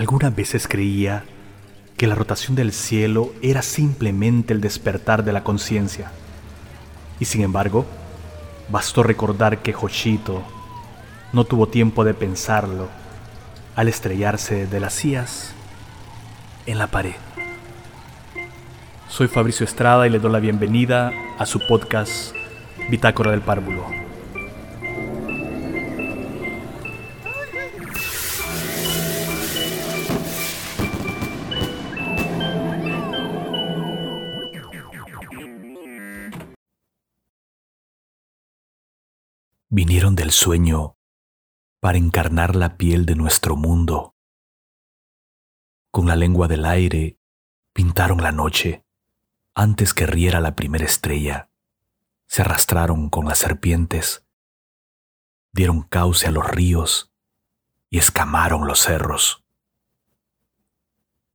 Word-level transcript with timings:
Algunas 0.00 0.34
veces 0.34 0.66
creía 0.66 1.24
que 1.98 2.06
la 2.06 2.14
rotación 2.14 2.56
del 2.56 2.72
cielo 2.72 3.34
era 3.42 3.60
simplemente 3.60 4.54
el 4.54 4.62
despertar 4.62 5.24
de 5.24 5.32
la 5.34 5.44
conciencia. 5.44 6.10
Y 7.18 7.26
sin 7.26 7.42
embargo, 7.42 7.84
bastó 8.70 9.02
recordar 9.02 9.58
que 9.58 9.74
Hoshito 9.74 10.42
no 11.34 11.44
tuvo 11.44 11.68
tiempo 11.68 12.02
de 12.02 12.14
pensarlo 12.14 12.88
al 13.76 13.88
estrellarse 13.88 14.66
de 14.66 14.80
las 14.80 14.94
sillas 14.94 15.52
en 16.64 16.78
la 16.78 16.86
pared. 16.86 17.16
Soy 19.06 19.28
Fabricio 19.28 19.64
Estrada 19.64 20.06
y 20.06 20.10
le 20.10 20.18
doy 20.18 20.32
la 20.32 20.40
bienvenida 20.40 21.12
a 21.38 21.44
su 21.44 21.60
podcast 21.66 22.34
Bitácora 22.88 23.32
del 23.32 23.42
Párvulo. 23.42 23.99
Vinieron 39.82 40.14
del 40.14 40.30
sueño 40.30 40.98
para 41.80 41.96
encarnar 41.96 42.54
la 42.54 42.76
piel 42.76 43.06
de 43.06 43.14
nuestro 43.14 43.56
mundo. 43.56 44.14
Con 45.90 46.06
la 46.06 46.16
lengua 46.16 46.48
del 46.48 46.66
aire 46.66 47.18
pintaron 47.72 48.22
la 48.22 48.30
noche 48.30 48.84
antes 49.54 49.94
que 49.94 50.04
riera 50.04 50.38
la 50.40 50.54
primera 50.54 50.84
estrella. 50.84 51.48
Se 52.26 52.42
arrastraron 52.42 53.08
con 53.08 53.24
las 53.24 53.38
serpientes, 53.38 54.26
dieron 55.50 55.80
cauce 55.80 56.26
a 56.26 56.30
los 56.30 56.46
ríos 56.46 57.10
y 57.88 57.96
escamaron 57.96 58.66
los 58.66 58.80
cerros. 58.80 59.46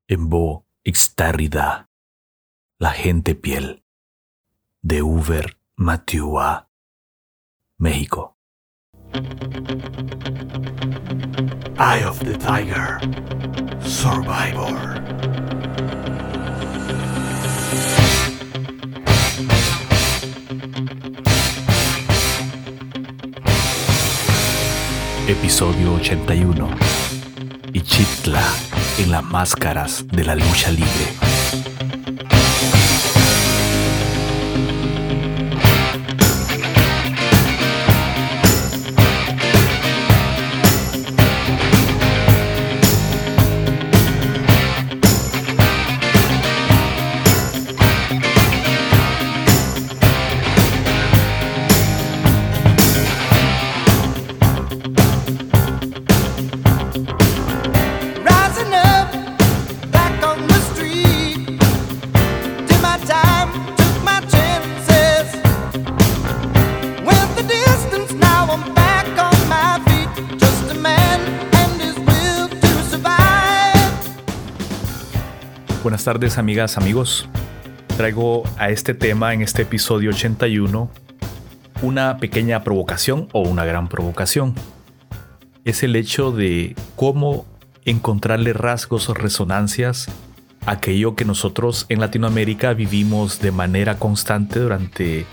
En 0.07 0.30
Bo 0.30 0.68
extárida, 0.84 1.90
la 2.77 2.91
gente 2.91 3.34
piel, 3.34 3.84
de 4.84 5.02
Uber 5.02 5.59
Matiua, 5.76 6.70
México. 7.80 8.34
Eye 11.77 12.04
of 12.04 12.20
the 12.20 12.38
Tiger. 12.38 12.99
Survivor. 13.82 14.76
Episodio 25.30 25.93
81. 25.93 26.70
Ichitla 27.71 28.43
en 28.98 29.12
las 29.12 29.24
máscaras 29.24 30.05
de 30.10 30.26
la 30.26 30.36
lucha 30.36 30.71
libre. 30.71 32.04
Buenas 75.95 76.03
tardes 76.03 76.38
amigas, 76.38 76.78
amigos. 76.78 77.29
Traigo 77.95 78.44
a 78.57 78.69
este 78.69 78.94
tema 78.94 79.33
en 79.33 79.41
este 79.41 79.61
episodio 79.61 80.09
81 80.09 80.91
una 81.83 82.17
pequeña 82.17 82.66
provocación 82.66 83.29
o 83.31 83.39
una 83.39 83.63
gran 83.63 83.88
provocación. 83.88 84.56
Es 85.63 85.83
el 85.83 85.95
hecho 85.95 86.33
de 86.33 86.75
cómo 86.97 87.45
encontrarle 87.85 88.51
rasgos 88.51 89.07
o 89.07 89.13
resonancias 89.13 90.07
a 90.66 90.72
aquello 90.72 91.16
que 91.16 91.23
nosotros 91.23 91.85
en 91.88 92.01
Latinoamérica 92.01 92.73
vivimos 92.73 93.39
de 93.39 93.53
manera 93.53 93.97
constante 93.97 94.59
durante 94.59 95.25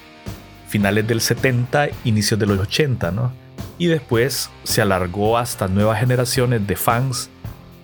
finales 0.69 1.09
del 1.09 1.23
70, 1.23 1.89
inicios 2.05 2.39
de 2.39 2.47
los 2.47 2.61
80, 2.61 3.11
¿no? 3.11 3.33
Y 3.79 3.87
después 3.87 4.49
se 4.63 4.81
alargó 4.81 5.39
hasta 5.39 5.67
nuevas 5.67 5.99
generaciones 5.99 6.65
de 6.65 6.77
fans 6.77 7.32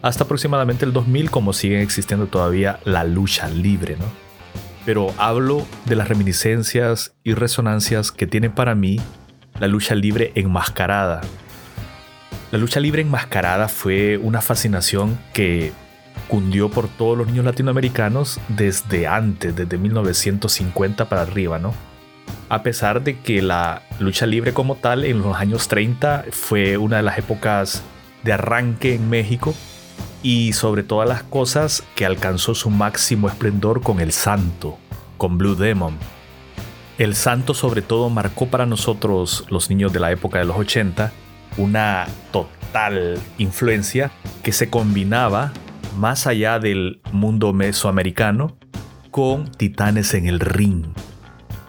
hasta 0.03 0.25
aproximadamente 0.25 0.85
el 0.85 0.93
2000 0.93 1.31
como 1.31 1.53
siguen 1.53 1.81
existiendo 1.81 2.27
todavía 2.27 2.81
la 2.85 3.05
lucha 3.05 3.49
libre, 3.49 3.97
¿no? 3.97 4.07
Pero 4.85 5.13
hablo 5.19 5.67
de 5.85 5.97
las 5.97 6.09
reminiscencias 6.09 7.15
y 7.23 7.35
resonancias 7.35 8.11
que 8.11 8.27
tiene 8.27 8.49
para 8.49 8.75
mí 8.75 9.01
la 9.61 9.67
lucha 9.67 9.95
libre 9.95 10.33
enmascarada. 10.35 11.21
La 12.51 12.59
lucha 12.59 12.81
libre 12.81 13.03
enmascarada 13.03 13.69
fue 13.69 14.17
una 14.17 14.41
fascinación 14.41 15.19
que 15.35 15.73
cundió 16.29 16.71
por 16.71 16.89
todos 16.89 17.19
los 17.19 17.27
niños 17.27 17.45
latinoamericanos 17.45 18.41
desde 18.49 19.07
antes, 19.07 19.55
desde 19.55 19.79
1950 19.79 21.09
para 21.09 21.23
arriba, 21.23 21.59
¿no? 21.59 21.75
A 22.49 22.63
pesar 22.63 23.03
de 23.03 23.19
que 23.21 23.43
la 23.43 23.83
lucha 23.99 24.27
libre 24.27 24.55
como 24.55 24.77
tal 24.77 25.05
en 25.05 25.21
los 25.21 25.37
años 25.37 25.69
30 25.69 26.27
fue 26.31 26.79
una 26.79 26.99
de 26.99 27.03
las 27.03 27.19
épocas 27.19 27.83
de 28.25 28.33
arranque 28.33 28.95
en 28.95 29.11
México, 29.11 29.55
y 30.23 30.53
sobre 30.53 30.83
todas 30.83 31.09
las 31.09 31.23
cosas 31.23 31.83
que 31.95 32.07
alcanzó 32.07 32.55
su 32.55 32.71
máximo 32.71 33.29
esplendor 33.29 33.83
con 33.83 34.01
el 34.01 34.13
Santo, 34.13 34.79
con 35.17 35.39
Blue 35.39 35.55
Demon. 35.55 35.97
El 36.99 37.15
Santo 37.15 37.55
sobre 37.55 37.83
todo 37.83 38.11
marcó 38.11 38.49
para 38.49 38.67
nosotros, 38.67 39.45
los 39.51 39.71
niños 39.71 39.93
de 39.93 40.01
la 40.01 40.11
época 40.11 40.41
de 40.41 40.47
los 40.47 40.57
80, 40.57 41.13
una 41.57 42.07
total 42.33 43.19
influencia 43.39 44.11
que 44.43 44.53
se 44.53 44.69
combinaba 44.69 45.53
más 45.97 46.27
allá 46.27 46.59
del 46.59 47.01
mundo 47.13 47.53
mesoamericano 47.53 48.57
con 49.11 49.51
Titanes 49.51 50.15
en 50.15 50.27
el 50.27 50.41
Ring. 50.41 50.87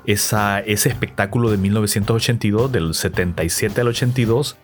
Esa, 0.05 0.59
ese 0.59 0.89
espectáculo 0.89 1.51
de 1.51 1.57
1982, 1.57 2.71
del 2.71 2.93
77 2.95 3.81
al 3.81 3.87
82, 3.89 4.57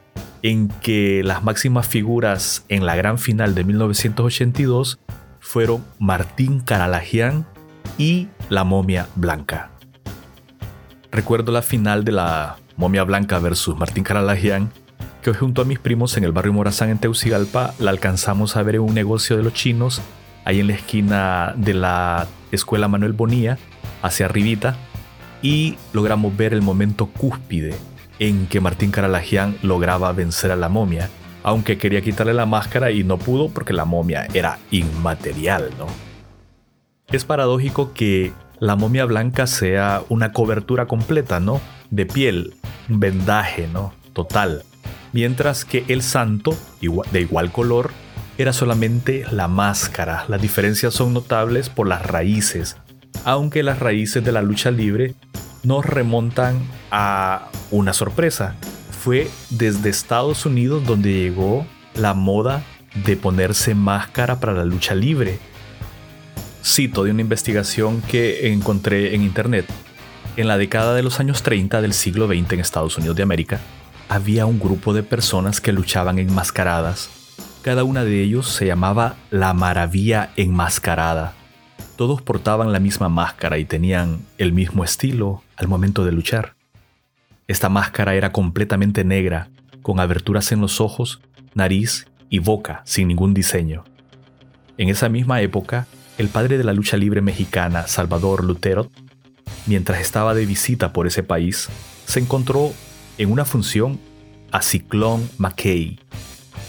en 0.46 0.68
que 0.68 1.24
las 1.24 1.44
máximas 1.44 1.88
figuras 1.88 2.66
en 2.70 2.86
la 2.86 2.96
gran 2.96 3.18
final 3.18 3.56
de 3.56 3.64
1982 3.64 5.00
fueron 5.40 5.84
Martín 5.98 6.60
Caralagian 6.60 7.48
y 7.98 8.28
la 8.50 8.64
momia 8.64 9.08
blanca. 9.16 9.72
Recuerdo 11.12 11.52
la 11.52 11.64
final 11.64 12.06
de 12.06 12.12
la 12.12 12.58
momia 12.78 13.04
blanca 13.04 13.40
versus 13.40 13.76
Martín 13.76 14.04
Caralagian, 14.04 14.72
que 15.24 15.34
junto 15.34 15.64
a 15.64 15.66
mis 15.66 15.80
primos 15.80 16.16
en 16.16 16.24
el 16.24 16.32
barrio 16.32 16.54
Morazán 16.54 16.90
en 16.90 17.00
Teucigalpa 17.00 17.74
la 17.80 17.90
alcanzamos 17.90 18.56
a 18.56 18.62
ver 18.62 18.76
en 18.76 18.82
un 18.82 18.94
negocio 18.94 19.38
de 19.38 19.42
los 19.42 19.54
chinos, 19.54 20.00
ahí 20.44 20.60
en 20.60 20.68
la 20.68 20.76
esquina 20.76 21.56
de 21.58 21.74
la 21.74 22.28
escuela 22.52 22.88
Manuel 22.88 23.14
Bonilla, 23.14 23.58
hacia 24.04 24.28
arribita, 24.28 24.78
y 25.42 25.80
logramos 25.92 26.38
ver 26.38 26.54
el 26.54 26.62
momento 26.62 27.08
cúspide 27.08 27.74
en 28.20 28.48
que 28.48 28.62
Martín 28.62 28.92
Caralagian 28.92 29.58
lograba 29.62 30.12
vencer 30.14 30.52
a 30.52 30.56
la 30.56 30.70
momia, 30.70 31.10
aunque 31.44 31.78
quería 31.78 32.02
quitarle 32.02 32.34
la 32.34 32.46
máscara 32.46 32.92
y 32.92 33.04
no 33.04 33.18
pudo 33.18 33.50
porque 33.50 33.74
la 33.74 33.86
momia 33.86 34.28
era 34.34 34.60
inmaterial, 34.72 35.70
¿no? 35.78 35.88
Es 37.12 37.24
paradójico 37.24 37.94
que 37.94 38.34
la 38.60 38.76
momia 38.76 39.06
blanca 39.06 39.48
sea 39.48 40.02
una 40.10 40.32
cobertura 40.32 40.88
completa, 40.88 41.40
¿no? 41.40 41.62
De 41.92 42.06
piel, 42.06 42.56
vendaje, 42.88 43.68
¿no? 43.72 43.94
Total. 44.14 44.64
Mientras 45.14 45.66
que 45.66 45.86
el 45.88 46.02
santo, 46.02 46.58
de 47.12 47.22
igual 47.22 47.52
color, 47.52 47.92
era 48.38 48.54
solamente 48.54 49.26
la 49.32 49.48
máscara. 49.48 50.26
Las 50.28 50.42
diferencias 50.42 50.94
son 50.94 51.14
notables 51.14 51.70
por 51.70 51.88
las 51.88 52.06
raíces, 52.06 52.76
aunque 53.24 53.64
las 53.64 53.80
raíces 53.80 54.24
de 54.24 54.32
la 54.32 54.42
lucha 54.42 54.72
libre 54.72 55.16
nos 55.66 55.86
remontan 55.86 56.60
a 56.92 57.50
una 57.72 57.94
sorpresa. 57.94 58.56
Fue 59.04 59.30
desde 59.50 59.90
Estados 59.90 60.46
Unidos 60.46 60.86
donde 60.86 61.14
llegó 61.14 61.66
la 61.96 62.14
moda 62.14 62.64
de 63.06 63.18
ponerse 63.18 63.76
máscara 63.76 64.40
para 64.40 64.54
la 64.54 64.66
lucha 64.66 64.96
libre. 64.96 65.40
Cito 66.64 67.04
de 67.04 67.12
una 67.12 67.22
investigación 67.22 68.02
que 68.02 68.52
encontré 68.52 69.14
en 69.16 69.22
internet. 69.22 69.66
En 70.38 70.48
la 70.48 70.58
década 70.58 70.96
de 70.96 71.04
los 71.04 71.20
años 71.20 71.44
30 71.44 71.82
del 71.82 71.94
siglo 71.94 72.28
XX 72.28 72.54
en 72.54 72.60
Estados 72.60 72.98
Unidos 72.98 73.16
de 73.16 73.24
América, 73.24 73.60
había 74.10 74.46
un 74.46 74.60
grupo 74.60 74.94
de 74.94 75.04
personas 75.04 75.62
que 75.62 75.72
luchaban 75.72 76.20
enmascaradas 76.20 77.10
Cada 77.64 77.84
una 77.84 78.04
de 78.04 78.22
ellos 78.22 78.48
se 78.48 78.68
llamaba 78.68 79.16
la 79.32 79.54
Maravilla 79.54 80.30
Enmascarada. 80.36 81.34
Todos 81.96 82.22
portaban 82.22 82.74
la 82.74 82.80
misma 82.80 83.08
máscara 83.08 83.58
y 83.58 83.66
tenían 83.66 84.20
el 84.38 84.52
mismo 84.52 84.84
estilo 84.84 85.44
al 85.56 85.68
momento 85.68 86.04
de 86.04 86.12
luchar. 86.12 86.56
Esta 87.48 87.70
máscara 87.70 88.16
era 88.16 88.32
completamente 88.32 89.04
negra, 89.06 89.50
con 89.82 90.00
aberturas 90.00 90.52
en 90.52 90.60
los 90.60 90.82
ojos, 90.82 91.22
nariz 91.54 92.08
y 92.30 92.40
boca 92.40 92.82
sin 92.86 93.08
ningún 93.08 93.34
diseño. 93.34 93.86
En 94.78 94.90
esa 94.90 95.08
misma 95.08 95.42
época, 95.42 95.88
el 96.18 96.28
padre 96.28 96.58
de 96.58 96.66
la 96.66 96.74
lucha 96.74 96.98
libre 96.98 97.22
mexicana, 97.22 97.88
Salvador 97.88 98.44
Lutero, 98.44 98.90
mientras 99.66 100.02
estaba 100.02 100.34
de 100.34 100.46
visita 100.46 100.92
por 100.92 101.08
ese 101.08 101.24
país, 101.24 101.70
se 102.06 102.20
encontró 102.20 102.74
en 103.18 103.32
una 103.32 103.46
función 103.46 104.00
a 104.52 104.62
Ciclón 104.62 105.30
McKay, 105.38 106.00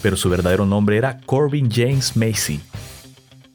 pero 0.02 0.16
su 0.16 0.30
verdadero 0.30 0.66
nombre 0.66 0.96
era 0.96 1.18
Corbin 1.26 1.68
James 1.70 2.16
Macy, 2.16 2.60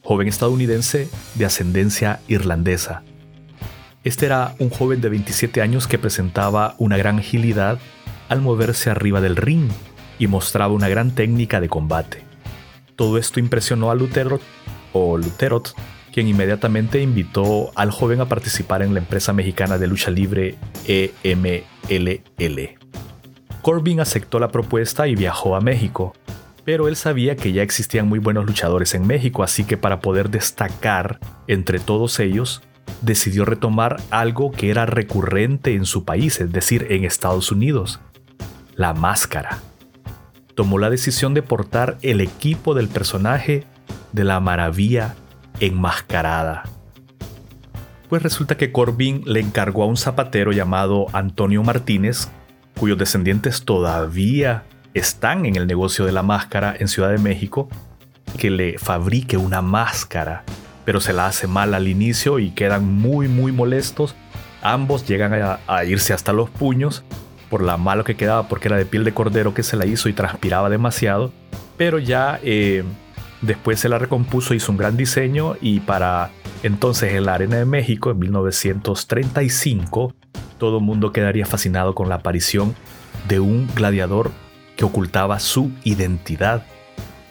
joven 0.02 0.28
estadounidense 0.28 1.08
de 1.34 1.44
ascendencia 1.44 2.20
irlandesa. 2.28 3.02
Este 4.04 4.26
era 4.26 4.54
un 4.58 4.70
joven 4.70 5.00
de 5.00 5.08
27 5.08 5.62
años 5.62 5.86
que 5.86 5.98
presentaba 5.98 6.74
una 6.78 6.96
gran 6.96 7.18
agilidad 7.18 7.78
al 8.28 8.40
moverse 8.40 8.90
arriba 8.90 9.20
del 9.20 9.36
ring 9.36 9.70
y 10.18 10.26
mostraba 10.26 10.72
una 10.72 10.88
gran 10.88 11.12
técnica 11.12 11.60
de 11.60 11.68
combate. 11.68 12.24
Todo 12.96 13.16
esto 13.16 13.40
impresionó 13.40 13.90
a 13.90 13.94
Lutero 13.94 14.40
o 14.92 15.18
quien 16.12 16.28
inmediatamente 16.28 17.00
invitó 17.00 17.72
al 17.74 17.90
joven 17.90 18.20
a 18.20 18.28
participar 18.28 18.82
en 18.82 18.92
la 18.92 19.00
empresa 19.00 19.32
mexicana 19.32 19.78
de 19.78 19.86
lucha 19.86 20.10
libre 20.10 20.56
EMLL. 20.86 22.78
Corbin 23.62 24.00
aceptó 24.00 24.38
la 24.38 24.50
propuesta 24.50 25.06
y 25.06 25.14
viajó 25.14 25.56
a 25.56 25.60
México, 25.60 26.14
pero 26.64 26.88
él 26.88 26.96
sabía 26.96 27.36
que 27.36 27.52
ya 27.52 27.62
existían 27.62 28.08
muy 28.08 28.18
buenos 28.18 28.46
luchadores 28.46 28.94
en 28.94 29.06
México, 29.06 29.42
así 29.42 29.64
que 29.64 29.76
para 29.76 30.00
poder 30.00 30.30
destacar 30.30 31.18
entre 31.48 31.78
todos 31.78 32.20
ellos, 32.20 32.62
decidió 33.00 33.44
retomar 33.44 34.00
algo 34.10 34.52
que 34.52 34.70
era 34.70 34.86
recurrente 34.86 35.74
en 35.74 35.84
su 35.84 36.04
país, 36.04 36.40
es 36.40 36.52
decir, 36.52 36.86
en 36.90 37.04
Estados 37.04 37.50
Unidos, 37.50 38.00
la 38.76 38.94
máscara. 38.94 39.58
Tomó 40.54 40.78
la 40.78 40.90
decisión 40.90 41.34
de 41.34 41.42
portar 41.42 41.98
el 42.02 42.20
equipo 42.20 42.74
del 42.74 42.88
personaje 42.88 43.64
de 44.12 44.24
la 44.24 44.38
maravilla 44.40 45.16
enmascarada. 45.60 46.64
Pues 48.08 48.22
resulta 48.22 48.56
que 48.56 48.72
Corbin 48.72 49.22
le 49.24 49.40
encargó 49.40 49.82
a 49.84 49.86
un 49.86 49.96
zapatero 49.96 50.52
llamado 50.52 51.06
Antonio 51.12 51.62
Martínez, 51.62 52.28
cuyos 52.78 52.98
descendientes 52.98 53.64
todavía 53.64 54.64
están 54.94 55.46
en 55.46 55.56
el 55.56 55.66
negocio 55.66 56.04
de 56.04 56.12
la 56.12 56.22
máscara 56.22 56.74
en 56.78 56.88
Ciudad 56.88 57.10
de 57.10 57.18
México, 57.18 57.68
que 58.38 58.50
le 58.50 58.78
fabrique 58.78 59.36
una 59.36 59.62
máscara, 59.62 60.44
pero 60.84 61.00
se 61.00 61.12
la 61.12 61.26
hace 61.26 61.46
mal 61.46 61.74
al 61.74 61.88
inicio 61.88 62.38
y 62.38 62.50
quedan 62.50 62.84
muy 62.84 63.28
muy 63.28 63.52
molestos. 63.52 64.14
Ambos 64.62 65.06
llegan 65.06 65.32
a, 65.34 65.84
irse 65.84 66.12
hasta 66.12 66.32
los 66.32 66.48
puños 66.50 67.04
por 67.50 67.62
la 67.62 67.76
malo 67.76 68.04
que 68.04 68.16
quedaba 68.16 68.48
porque 68.48 68.68
era 68.68 68.76
de 68.76 68.86
piel 68.86 69.04
de 69.04 69.12
cordero 69.12 69.54
que 69.54 69.62
se 69.62 69.76
la 69.76 69.86
hizo 69.86 70.08
y 70.08 70.12
transpiraba 70.12 70.70
demasiado, 70.70 71.32
pero 71.76 71.98
ya 71.98 72.38
eh, 72.42 72.84
después 73.40 73.80
se 73.80 73.88
la 73.88 73.98
recompuso, 73.98 74.54
hizo 74.54 74.72
un 74.72 74.78
gran 74.78 74.96
diseño 74.96 75.56
y 75.60 75.80
para 75.80 76.30
entonces 76.62 77.12
en 77.12 77.26
la 77.26 77.34
Arena 77.34 77.56
de 77.56 77.64
México 77.64 78.10
en 78.10 78.20
1935 78.20 80.14
todo 80.58 80.78
el 80.78 80.84
mundo 80.84 81.12
quedaría 81.12 81.44
fascinado 81.44 81.94
con 81.94 82.08
la 82.08 82.16
aparición 82.16 82.74
de 83.28 83.40
un 83.40 83.68
gladiador 83.74 84.30
que 84.76 84.84
ocultaba 84.84 85.38
su 85.40 85.70
identidad. 85.84 86.64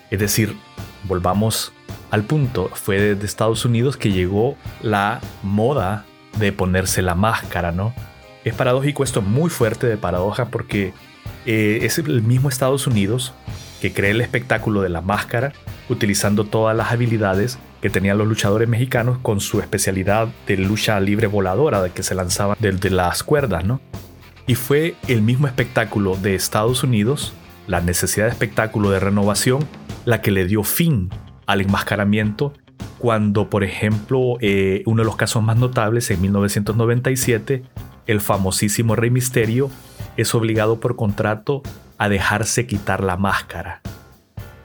Es 0.10 0.20
decir, 0.20 0.58
volvamos 1.04 1.74
al 2.10 2.24
punto, 2.24 2.70
fue 2.74 3.00
desde 3.00 3.26
Estados 3.26 3.66
Unidos 3.66 3.98
que 3.98 4.12
llegó 4.12 4.58
la 4.82 5.22
moda 5.44 6.06
de 6.38 6.52
ponerse 6.52 7.02
la 7.02 7.16
máscara, 7.16 7.72
¿no? 7.72 7.94
Es 8.44 8.54
paradójico 8.54 9.04
esto, 9.04 9.22
muy 9.22 9.50
fuerte 9.50 9.88
de 9.88 9.98
paradoja, 9.98 10.46
porque 10.46 10.94
eh, 11.46 11.80
es 11.84 11.98
el 12.00 12.22
mismo 12.24 12.50
Estados 12.50 12.88
Unidos 12.88 13.34
que 13.82 13.94
crea 13.94 14.12
el 14.12 14.22
espectáculo 14.22 14.82
de 14.82 14.90
la 14.90 15.02
máscara, 15.02 15.54
utilizando 15.90 16.44
todas 16.46 16.78
las 16.78 16.92
habilidades 16.92 17.58
que 17.82 17.90
tenían 17.90 18.18
los 18.18 18.28
luchadores 18.28 18.70
mexicanos 18.70 19.18
con 19.22 19.40
su 19.40 19.60
especialidad 19.60 20.28
de 20.46 20.58
lucha 20.58 21.00
libre 21.00 21.28
voladora, 21.28 21.82
de 21.82 21.90
que 21.90 22.04
se 22.04 22.14
lanzaban 22.14 22.56
desde 22.60 22.92
las 22.92 23.24
cuerdas, 23.24 23.66
¿no? 23.66 23.82
Y 24.52 24.56
fue 24.56 24.96
el 25.08 25.22
mismo 25.22 25.48
espectáculo 25.48 26.18
de 26.18 26.36
Estados 26.36 26.84
Unidos, 26.84 27.32
la 27.68 27.80
necesidad 27.80 28.26
de 28.26 28.34
espectáculo 28.34 28.92
de 28.92 29.00
renovación, 29.00 29.66
la 30.04 30.20
que 30.20 30.30
le 30.30 30.46
dio 30.46 30.64
fin 30.64 31.10
al 31.46 31.62
enmascaramiento 31.62 32.52
cuando, 32.98 33.50
por 33.50 33.64
ejemplo, 33.64 34.36
eh, 34.42 34.84
uno 34.86 35.04
de 35.04 35.06
los 35.06 35.16
casos 35.16 35.42
más 35.42 35.56
notables, 35.56 36.12
en 36.12 36.20
1997, 36.20 37.64
el 38.08 38.20
famosísimo 38.20 38.98
Rey 38.98 39.10
Misterio 39.10 39.72
es 40.18 40.36
obligado 40.36 40.82
por 40.82 40.98
contrato 40.98 41.64
a 41.98 42.10
dejarse 42.10 42.68
quitar 42.68 43.06
la 43.06 43.16
máscara. 43.16 43.80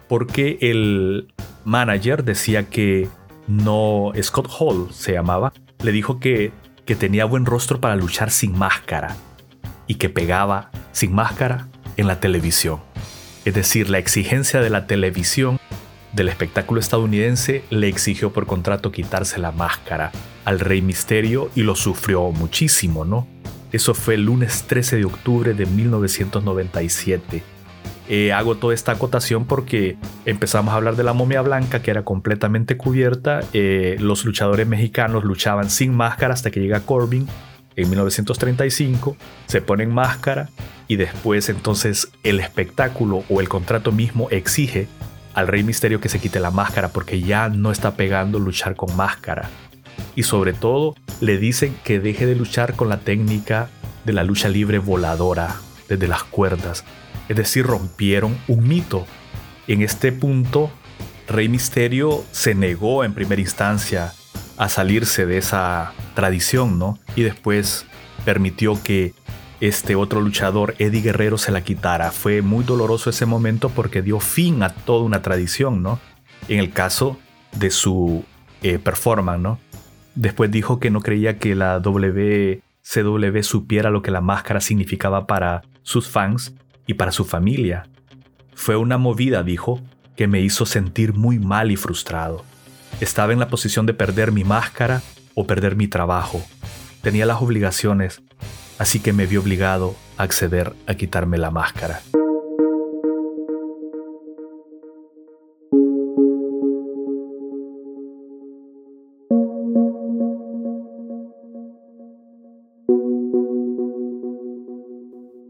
Porque 0.09 0.59
el 0.63 1.33
manager 1.65 2.25
decía 2.25 2.69
que 2.69 3.07
no, 3.47 4.11
Scott 4.21 4.49
Hall 4.59 4.89
se 4.91 5.13
llamaba, 5.13 5.53
le 5.81 5.93
dijo 5.93 6.19
que, 6.19 6.51
que 6.85 6.97
tenía 6.97 7.25
buen 7.25 7.47
rostro 7.47 7.81
para 7.81 7.95
luchar 7.95 8.33
sin 8.33 8.59
máscara 8.59 9.15
y 9.87 9.97
que 9.97 10.09
pegaba 10.09 10.71
sin 10.93 11.15
máscara 11.15 11.69
en 11.97 12.07
la 12.07 12.21
televisión. 12.21 12.81
Es 13.45 13.55
decir, 13.55 13.91
la 13.91 13.99
exigencia 13.99 14.61
de 14.61 14.71
la 14.71 14.87
televisión 14.87 15.59
del 16.13 16.29
espectáculo 16.29 16.81
estadounidense 16.81 17.63
le 17.71 17.89
exigió 17.89 18.33
por 18.33 18.47
contrato 18.47 18.91
quitarse 18.91 19.39
la 19.39 19.53
máscara 19.53 20.11
al 20.45 20.61
Rey 20.61 20.83
Misterio 20.83 21.51
y 21.55 21.63
lo 21.63 21.77
sufrió 21.77 22.31
muchísimo, 22.33 23.05
¿no? 23.05 23.29
Eso 23.73 23.95
fue 23.95 24.15
el 24.15 24.25
lunes 24.25 24.65
13 24.67 24.97
de 24.97 25.05
octubre 25.05 25.53
de 25.53 25.67
1997. 25.67 27.43
Eh, 28.09 28.33
hago 28.33 28.57
toda 28.57 28.73
esta 28.73 28.93
acotación 28.93 29.45
porque 29.47 29.97
empezamos 30.25 30.73
a 30.73 30.77
hablar 30.77 30.97
de 30.97 31.03
la 31.03 31.13
momia 31.13 31.43
blanca 31.43 31.83
que 31.83 31.91
era 31.91 32.05
completamente 32.05 32.77
cubierta. 32.77 33.41
Eh, 33.53 33.97
los 33.99 34.25
luchadores 34.25 34.67
mexicanos 34.67 35.25
luchaban 35.25 35.71
sin 35.71 35.95
máscara 35.95 36.33
hasta 36.33 36.51
que 36.51 36.61
llega 36.61 36.81
Corbin 36.81 37.27
en 37.77 37.91
1935, 37.91 39.17
se 39.47 39.61
ponen 39.61 39.93
máscara 39.93 40.49
y 40.89 40.97
después 40.97 41.49
entonces 41.49 42.11
el 42.23 42.41
espectáculo 42.41 43.25
o 43.29 43.41
el 43.41 43.49
contrato 43.49 43.93
mismo 43.93 44.29
exige 44.31 44.89
al 45.35 45.49
Rey 45.49 45.63
Misterio 45.63 46.01
que 46.01 46.09
se 46.09 46.19
quite 46.19 46.41
la 46.41 46.51
máscara 46.51 46.89
porque 46.89 47.21
ya 47.21 47.49
no 47.51 47.71
está 47.71 47.95
pegando 47.95 48.39
luchar 48.39 48.75
con 48.75 48.97
máscara. 48.97 49.51
Y 50.15 50.23
sobre 50.23 50.55
todo 50.55 50.95
le 51.21 51.37
dicen 51.37 51.77
que 51.85 52.01
deje 52.01 52.27
de 52.27 52.35
luchar 52.35 52.75
con 52.75 52.89
la 52.89 53.01
técnica 53.01 53.69
de 54.05 54.15
la 54.15 54.25
lucha 54.25 54.49
libre 54.49 54.79
voladora 54.79 55.57
desde 55.89 56.09
las 56.09 56.25
cuerdas. 56.25 56.85
Es 57.29 57.37
decir, 57.37 57.67
rompieron 57.67 58.37
un 58.49 58.67
mito. 58.67 59.07
En 59.67 59.83
este 59.83 60.13
punto, 60.13 60.71
Rey 61.29 61.49
Misterio 61.49 62.25
se 62.31 62.55
negó 62.55 63.05
en 63.05 63.13
primera 63.13 63.41
instancia 63.43 64.13
a 64.57 64.69
salirse 64.69 65.27
de 65.27 65.39
esa 65.39 65.93
tradición, 66.15 66.79
¿no? 66.79 66.99
Y 67.15 67.23
después 67.23 67.87
permitió 68.25 68.83
que 68.83 69.15
este 69.61 69.97
otro 69.97 70.21
luchador, 70.21 70.75
Eddie 70.79 71.03
Guerrero, 71.03 71.39
se 71.39 71.53
la 71.53 71.63
quitara. 71.63 72.13
Fue 72.13 72.43
muy 72.43 72.65
doloroso 72.65 73.11
ese 73.11 73.27
momento 73.27 73.71
porque 73.71 74.03
dio 74.03 74.21
fin 74.21 74.63
a 74.63 74.71
toda 74.71 75.05
una 75.05 75.23
tradición, 75.23 75.83
¿no? 75.83 75.99
En 76.49 76.59
el 76.59 76.73
caso 76.73 77.19
de 77.57 77.71
su 77.71 78.25
eh, 78.63 78.79
performance, 78.79 79.41
¿no? 79.41 79.59
Después 80.15 80.51
dijo 80.51 80.79
que 80.79 80.91
no 80.91 81.01
creía 81.01 81.39
que 81.39 81.55
la 81.55 81.79
WCW 81.81 83.43
supiera 83.43 83.91
lo 83.91 84.03
que 84.03 84.11
la 84.11 84.21
máscara 84.21 84.61
significaba 84.61 85.27
para 85.27 85.63
sus 85.83 86.09
fans 86.09 86.55
y 86.87 86.95
para 86.95 87.13
su 87.13 87.25
familia. 87.25 87.89
Fue 88.55 88.77
una 88.77 88.97
movida, 88.97 89.43
dijo, 89.43 89.81
que 90.17 90.27
me 90.27 90.41
hizo 90.41 90.65
sentir 90.65 91.13
muy 91.13 91.39
mal 91.39 91.71
y 91.71 91.77
frustrado. 91.77 92.45
Estaba 92.99 93.35
en 93.35 93.39
la 93.39 93.49
posición 93.49 93.85
de 93.85 93.93
perder 93.93 94.33
mi 94.33 94.43
máscara 94.43 95.03
o 95.35 95.47
perder 95.47 95.77
mi 95.77 95.87
trabajo. 95.87 96.43
Tenía 97.03 97.27
las 97.27 97.43
obligaciones, 97.43 98.23
así 98.79 99.01
que 99.01 99.13
me 99.13 99.27
vi 99.27 99.37
obligado 99.37 99.95
a 100.17 100.23
acceder 100.23 100.73
a 100.87 100.95
quitarme 100.95 101.37
la 101.37 101.51
máscara. 101.51 102.01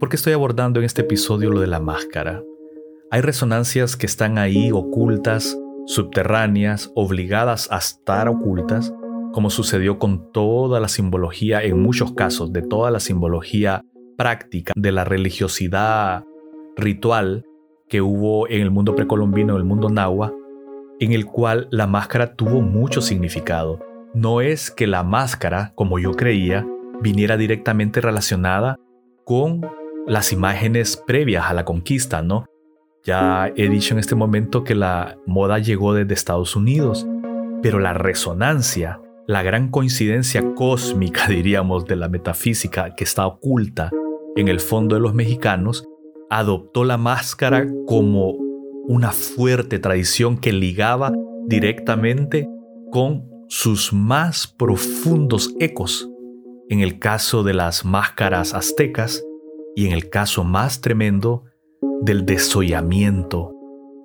¿Por 0.00 0.08
qué 0.08 0.16
estoy 0.16 0.32
abordando 0.32 0.80
en 0.80 0.86
este 0.86 1.02
episodio 1.02 1.50
lo 1.50 1.60
de 1.60 1.68
la 1.68 1.78
máscara? 1.78 2.42
Hay 3.12 3.20
resonancias 3.20 3.96
que 3.96 4.06
están 4.06 4.36
ahí 4.36 4.72
ocultas 4.72 5.56
subterráneas, 5.86 6.92
obligadas 6.94 7.70
a 7.70 7.78
estar 7.78 8.28
ocultas, 8.28 8.92
como 9.32 9.50
sucedió 9.50 9.98
con 9.98 10.32
toda 10.32 10.80
la 10.80 10.88
simbología, 10.88 11.62
en 11.62 11.80
muchos 11.80 12.12
casos, 12.12 12.52
de 12.52 12.62
toda 12.62 12.90
la 12.90 13.00
simbología 13.00 13.82
práctica 14.16 14.72
de 14.76 14.92
la 14.92 15.04
religiosidad 15.04 16.24
ritual 16.76 17.44
que 17.88 18.00
hubo 18.00 18.48
en 18.48 18.62
el 18.62 18.70
mundo 18.70 18.94
precolombino, 18.94 19.54
en 19.54 19.58
el 19.58 19.64
mundo 19.64 19.88
nahua, 19.88 20.32
en 20.98 21.12
el 21.12 21.26
cual 21.26 21.68
la 21.70 21.86
máscara 21.86 22.34
tuvo 22.34 22.62
mucho 22.62 23.00
significado. 23.00 23.80
No 24.14 24.40
es 24.40 24.70
que 24.70 24.86
la 24.86 25.02
máscara, 25.02 25.72
como 25.74 25.98
yo 25.98 26.12
creía, 26.12 26.66
viniera 27.02 27.36
directamente 27.36 28.00
relacionada 28.00 28.78
con 29.24 29.60
las 30.06 30.32
imágenes 30.32 30.96
previas 30.96 31.44
a 31.46 31.54
la 31.54 31.64
conquista, 31.64 32.22
¿no? 32.22 32.46
Ya 33.06 33.52
he 33.54 33.68
dicho 33.68 33.94
en 33.94 34.00
este 34.00 34.16
momento 34.16 34.64
que 34.64 34.75
la 34.75 35.16
moda 35.26 35.60
llegó 35.60 35.94
desde 35.94 36.12
Estados 36.12 36.56
Unidos, 36.56 37.06
pero 37.62 37.78
la 37.78 37.92
resonancia, 37.92 39.00
la 39.28 39.44
gran 39.44 39.68
coincidencia 39.68 40.54
cósmica, 40.54 41.26
diríamos, 41.28 41.84
de 41.84 41.94
la 41.94 42.08
metafísica 42.08 42.96
que 42.96 43.04
está 43.04 43.25
oculta 43.25 43.92
en 44.34 44.48
el 44.48 44.58
fondo 44.58 44.96
de 44.96 45.00
los 45.00 45.14
mexicanos, 45.14 45.84
adoptó 46.30 46.82
la 46.82 46.96
máscara 46.96 47.68
como 47.86 48.32
una 48.88 49.12
fuerte 49.12 49.78
tradición 49.78 50.36
que 50.36 50.52
ligaba 50.52 51.12
directamente 51.46 52.48
con 52.90 53.30
sus 53.48 53.92
más 53.92 54.48
profundos 54.48 55.54
ecos. 55.60 56.10
En 56.68 56.80
el 56.80 56.98
caso 56.98 57.44
de 57.44 57.54
las 57.54 57.84
máscaras 57.84 58.52
aztecas 58.52 59.25
y 59.76 59.86
en 59.86 59.92
el 59.92 60.10
caso 60.10 60.42
más 60.42 60.80
tremendo 60.80 61.44
del 62.00 62.24
desollamiento, 62.24 63.52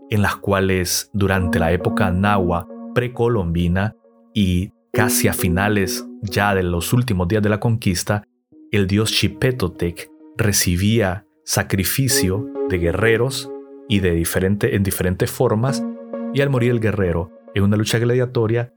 en 0.10 0.22
las 0.22 0.36
cuales 0.38 1.10
durante 1.14 1.60
la 1.60 1.72
época 1.72 2.12
nahua 2.12 2.68
precolombina 2.94 3.96
y 4.34 4.72
casi 4.92 5.28
a 5.28 5.34
finales 5.34 6.06
ya 6.22 6.54
de 6.54 6.64
los 6.64 6.94
últimos 6.94 7.28
días 7.28 7.44
de 7.44 7.50
la 7.50 7.60
conquista, 7.60 8.28
el 8.72 8.88
dios 8.88 9.12
Chipetotec 9.12 10.10
recibía 10.38 11.26
sacrificio 11.44 12.48
de 12.70 12.78
guerreros 12.78 13.52
y 13.88 14.00
de 14.00 14.12
diferente, 14.12 14.76
en 14.76 14.84
diferentes 14.84 15.30
formas, 15.30 15.84
y 16.34 16.42
al 16.42 16.50
morir 16.50 16.72
el 16.72 16.80
guerrero 16.80 17.32
en 17.54 17.64
una 17.64 17.78
lucha 17.78 18.00
gladiatoria, 18.00 18.74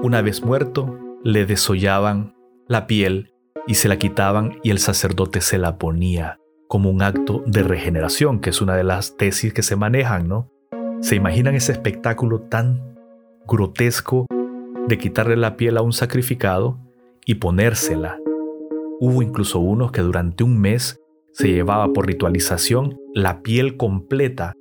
una 0.00 0.22
vez 0.22 0.44
muerto, 0.44 0.98
le 1.24 1.46
desollaban 1.46 2.34
la 2.68 2.86
piel 2.86 3.32
y 3.66 3.74
se 3.74 3.88
la 3.88 3.98
quitaban 3.98 4.58
y 4.62 4.70
el 4.70 4.78
sacerdote 4.78 5.40
se 5.40 5.58
la 5.58 5.78
ponía 5.78 6.38
como 6.72 6.88
un 6.88 7.02
acto 7.02 7.42
de 7.44 7.62
regeneración, 7.62 8.40
que 8.40 8.48
es 8.48 8.62
una 8.62 8.74
de 8.74 8.82
las 8.82 9.18
tesis 9.18 9.52
que 9.52 9.62
se 9.62 9.76
manejan, 9.76 10.26
¿no? 10.26 10.50
¿Se 11.02 11.14
imaginan 11.16 11.54
ese 11.54 11.72
espectáculo 11.72 12.40
tan 12.40 12.96
grotesco 13.46 14.24
de 14.88 14.96
quitarle 14.96 15.36
la 15.36 15.58
piel 15.58 15.76
a 15.76 15.82
un 15.82 15.92
sacrificado 15.92 16.78
y 17.26 17.34
ponérsela? 17.34 18.18
Hubo 19.00 19.20
incluso 19.20 19.58
unos 19.58 19.92
que 19.92 20.00
durante 20.00 20.44
un 20.44 20.58
mes 20.58 20.98
se 21.32 21.48
llevaba 21.48 21.92
por 21.92 22.06
ritualización 22.06 22.98
la 23.12 23.42
piel 23.42 23.76
completa, 23.76 24.54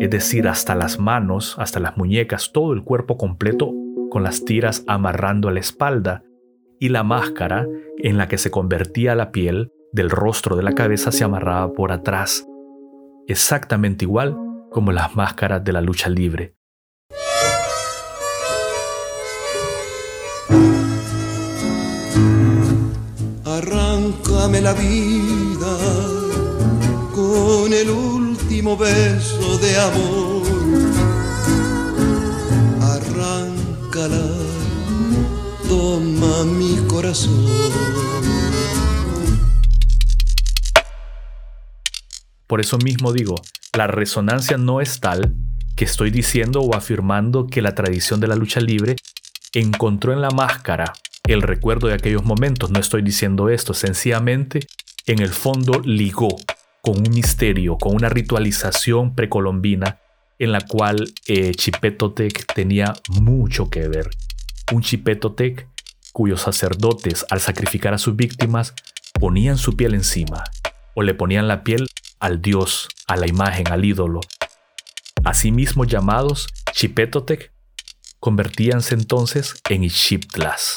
es 0.00 0.08
decir, 0.08 0.48
hasta 0.48 0.74
las 0.74 0.98
manos, 0.98 1.54
hasta 1.58 1.80
las 1.80 1.98
muñecas, 1.98 2.50
todo 2.50 2.72
el 2.72 2.82
cuerpo 2.82 3.18
completo 3.18 3.74
con 4.08 4.22
las 4.22 4.46
tiras 4.46 4.84
amarrando 4.86 5.50
a 5.50 5.52
la 5.52 5.60
espalda 5.60 6.22
y 6.80 6.88
la 6.88 7.02
máscara 7.02 7.66
en 7.98 8.16
la 8.16 8.26
que 8.26 8.38
se 8.38 8.50
convertía 8.50 9.14
la 9.14 9.32
piel 9.32 9.70
del 9.92 10.10
rostro 10.10 10.56
de 10.56 10.62
la 10.62 10.72
cabeza 10.72 11.12
se 11.12 11.24
amarraba 11.24 11.72
por 11.72 11.92
atrás, 11.92 12.46
exactamente 13.26 14.04
igual 14.04 14.36
como 14.70 14.92
las 14.92 15.16
máscaras 15.16 15.64
de 15.64 15.72
la 15.72 15.80
lucha 15.80 16.08
libre. 16.08 16.54
Arráncame 23.44 24.60
la 24.60 24.72
vida 24.74 25.78
con 27.14 27.72
el 27.72 27.90
último 27.90 28.76
beso 28.76 29.58
de 29.58 29.78
amor. 29.78 30.42
Arráncala, 32.80 34.26
toma 35.68 36.44
mi 36.44 36.76
corazón. 36.86 38.37
Por 42.48 42.60
eso 42.60 42.78
mismo 42.78 43.12
digo, 43.12 43.36
la 43.76 43.86
resonancia 43.86 44.56
no 44.56 44.80
es 44.80 44.98
tal 44.98 45.36
que 45.76 45.84
estoy 45.84 46.10
diciendo 46.10 46.60
o 46.60 46.74
afirmando 46.74 47.46
que 47.46 47.62
la 47.62 47.76
tradición 47.76 48.18
de 48.18 48.26
la 48.26 48.34
lucha 48.34 48.60
libre 48.60 48.96
encontró 49.54 50.12
en 50.12 50.20
la 50.20 50.30
máscara 50.30 50.92
el 51.24 51.42
recuerdo 51.42 51.86
de 51.86 51.94
aquellos 51.94 52.24
momentos. 52.24 52.70
No 52.70 52.80
estoy 52.80 53.02
diciendo 53.02 53.50
esto, 53.50 53.74
sencillamente 53.74 54.60
en 55.06 55.20
el 55.20 55.28
fondo 55.28 55.80
ligó 55.84 56.36
con 56.80 56.96
un 56.98 57.14
misterio, 57.14 57.76
con 57.76 57.94
una 57.94 58.08
ritualización 58.08 59.14
precolombina 59.14 60.00
en 60.38 60.52
la 60.52 60.60
cual 60.62 61.12
eh, 61.26 61.52
Chipetotec 61.54 62.52
tenía 62.54 62.94
mucho 63.08 63.68
que 63.68 63.88
ver. 63.88 64.08
Un 64.72 64.82
Chipetotec 64.82 65.68
cuyos 66.12 66.40
sacerdotes 66.40 67.26
al 67.30 67.40
sacrificar 67.40 67.94
a 67.94 67.98
sus 67.98 68.16
víctimas 68.16 68.74
ponían 69.12 69.58
su 69.58 69.76
piel 69.76 69.94
encima 69.94 70.44
o 70.94 71.02
le 71.02 71.14
ponían 71.14 71.46
la 71.46 71.62
piel 71.62 71.88
al 72.20 72.42
dios, 72.42 72.88
a 73.06 73.16
la 73.16 73.26
imagen, 73.26 73.68
al 73.68 73.84
ídolo. 73.84 74.20
Asimismo 75.24 75.84
llamados 75.84 76.48
Chipetotec, 76.72 77.52
convertíanse 78.20 78.94
entonces 78.94 79.54
en 79.68 79.84
Ixiptlas. 79.84 80.76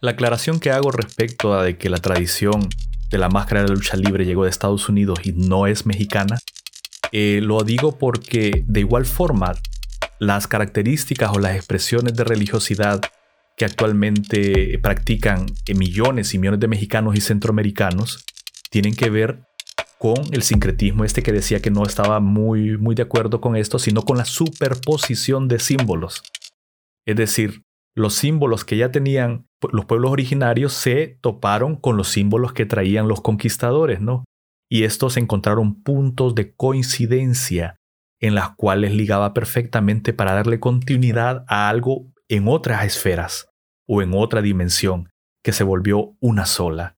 La 0.00 0.12
aclaración 0.12 0.58
que 0.58 0.70
hago 0.70 0.90
respecto 0.90 1.54
a 1.54 1.62
de 1.62 1.78
que 1.78 1.88
la 1.88 1.98
tradición 1.98 2.68
de 3.10 3.18
la 3.18 3.28
máscara 3.28 3.62
de 3.62 3.68
la 3.68 3.74
lucha 3.74 3.96
libre 3.96 4.24
llegó 4.24 4.44
de 4.44 4.50
Estados 4.50 4.88
Unidos 4.88 5.20
y 5.22 5.32
no 5.32 5.66
es 5.66 5.86
mexicana, 5.86 6.38
eh, 7.12 7.40
lo 7.42 7.62
digo 7.62 7.98
porque 7.98 8.64
de 8.66 8.80
igual 8.80 9.04
forma 9.04 9.54
las 10.18 10.46
características 10.46 11.30
o 11.34 11.38
las 11.38 11.54
expresiones 11.54 12.14
de 12.14 12.24
religiosidad 12.24 13.00
que 13.56 13.64
actualmente 13.64 14.78
practican 14.82 15.46
millones 15.74 16.34
y 16.34 16.38
millones 16.38 16.60
de 16.60 16.68
mexicanos 16.68 17.16
y 17.16 17.20
centroamericanos 17.20 18.24
tienen 18.70 18.94
que 18.94 19.10
ver 19.10 19.44
con 19.98 20.16
el 20.32 20.42
sincretismo 20.42 21.04
este 21.04 21.22
que 21.22 21.32
decía 21.32 21.60
que 21.60 21.70
no 21.70 21.84
estaba 21.84 22.18
muy, 22.18 22.76
muy 22.76 22.94
de 22.94 23.02
acuerdo 23.02 23.40
con 23.40 23.54
esto, 23.54 23.78
sino 23.78 24.02
con 24.02 24.18
la 24.18 24.24
superposición 24.24 25.46
de 25.46 25.60
símbolos. 25.60 26.22
Es 27.06 27.16
decir, 27.16 27.62
los 27.94 28.14
símbolos 28.14 28.64
que 28.64 28.76
ya 28.76 28.90
tenían 28.90 29.46
los 29.70 29.84
pueblos 29.84 30.10
originarios 30.10 30.72
se 30.72 31.18
toparon 31.20 31.76
con 31.76 31.96
los 31.96 32.08
símbolos 32.08 32.52
que 32.52 32.66
traían 32.66 33.06
los 33.06 33.20
conquistadores, 33.20 34.00
¿no? 34.00 34.24
Y 34.68 34.84
estos 34.84 35.16
encontraron 35.16 35.82
puntos 35.82 36.34
de 36.34 36.54
coincidencia 36.54 37.76
en 38.20 38.34
las 38.34 38.56
cuales 38.56 38.94
ligaba 38.94 39.34
perfectamente 39.34 40.12
para 40.12 40.32
darle 40.32 40.58
continuidad 40.58 41.44
a 41.46 41.68
algo 41.68 42.12
en 42.32 42.48
otras 42.48 42.86
esferas 42.86 43.50
o 43.86 44.00
en 44.00 44.14
otra 44.14 44.40
dimensión 44.40 45.10
que 45.44 45.52
se 45.52 45.64
volvió 45.64 46.16
una 46.18 46.46
sola. 46.46 46.96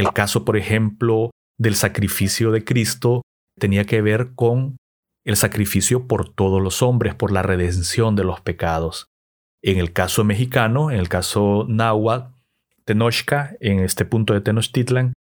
El 0.00 0.14
caso, 0.14 0.46
por 0.46 0.56
ejemplo, 0.56 1.30
del 1.58 1.74
sacrificio 1.74 2.52
de 2.52 2.64
Cristo 2.64 3.20
tenía 3.58 3.84
que 3.84 4.00
ver 4.00 4.30
con 4.34 4.78
el 5.26 5.36
sacrificio 5.36 6.06
por 6.06 6.32
todos 6.32 6.62
los 6.62 6.80
hombres, 6.80 7.14
por 7.14 7.30
la 7.30 7.42
redención 7.42 8.16
de 8.16 8.24
los 8.24 8.40
pecados. 8.40 9.08
En 9.62 9.76
el 9.76 9.92
caso 9.92 10.24
mexicano, 10.24 10.90
en 10.90 10.98
el 10.98 11.10
caso 11.10 11.66
náhuatl, 11.68 12.32
Tenochca, 12.86 13.54
en 13.60 13.80
este 13.80 14.06
punto 14.06 14.32
de 14.32 14.40
Tenochtitlan, 14.40 15.12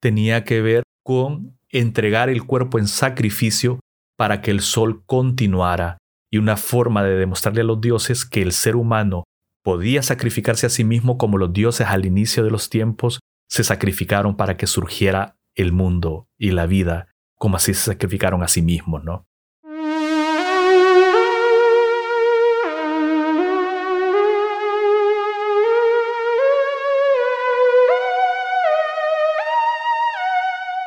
tenía 0.00 0.44
que 0.44 0.62
ver 0.62 0.84
con 1.04 1.58
entregar 1.70 2.28
el 2.28 2.44
cuerpo 2.44 2.78
en 2.78 2.86
sacrificio 2.86 3.80
para 4.16 4.40
que 4.40 4.52
el 4.52 4.60
sol 4.60 5.02
continuara 5.04 5.98
y 6.30 6.38
una 6.38 6.56
forma 6.56 7.02
de 7.02 7.16
demostrarle 7.16 7.62
a 7.62 7.64
los 7.64 7.80
dioses 7.80 8.24
que 8.24 8.42
el 8.42 8.52
ser 8.52 8.76
humano 8.76 9.24
podía 9.64 10.04
sacrificarse 10.04 10.66
a 10.66 10.70
sí 10.70 10.84
mismo 10.84 11.18
como 11.18 11.38
los 11.38 11.52
dioses 11.52 11.88
al 11.88 12.06
inicio 12.06 12.44
de 12.44 12.52
los 12.52 12.70
tiempos 12.70 13.18
se 13.48 13.64
sacrificaron 13.64 14.36
para 14.36 14.56
que 14.56 14.66
surgiera 14.66 15.36
el 15.54 15.72
mundo 15.72 16.28
y 16.36 16.50
la 16.52 16.66
vida, 16.66 17.08
como 17.34 17.56
así 17.56 17.74
se 17.74 17.92
sacrificaron 17.92 18.42
a 18.42 18.48
sí 18.48 18.62
mismos, 18.62 19.02
¿no? 19.04 19.26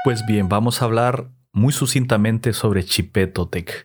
Pues 0.03 0.25
bien, 0.25 0.50
vamos 0.50 0.82
a 0.82 0.86
hablar 0.86 1.30
muy 1.53 1.74
sucintamente 1.74 2.53
sobre 2.53 2.84
Chipetotec, 2.84 3.84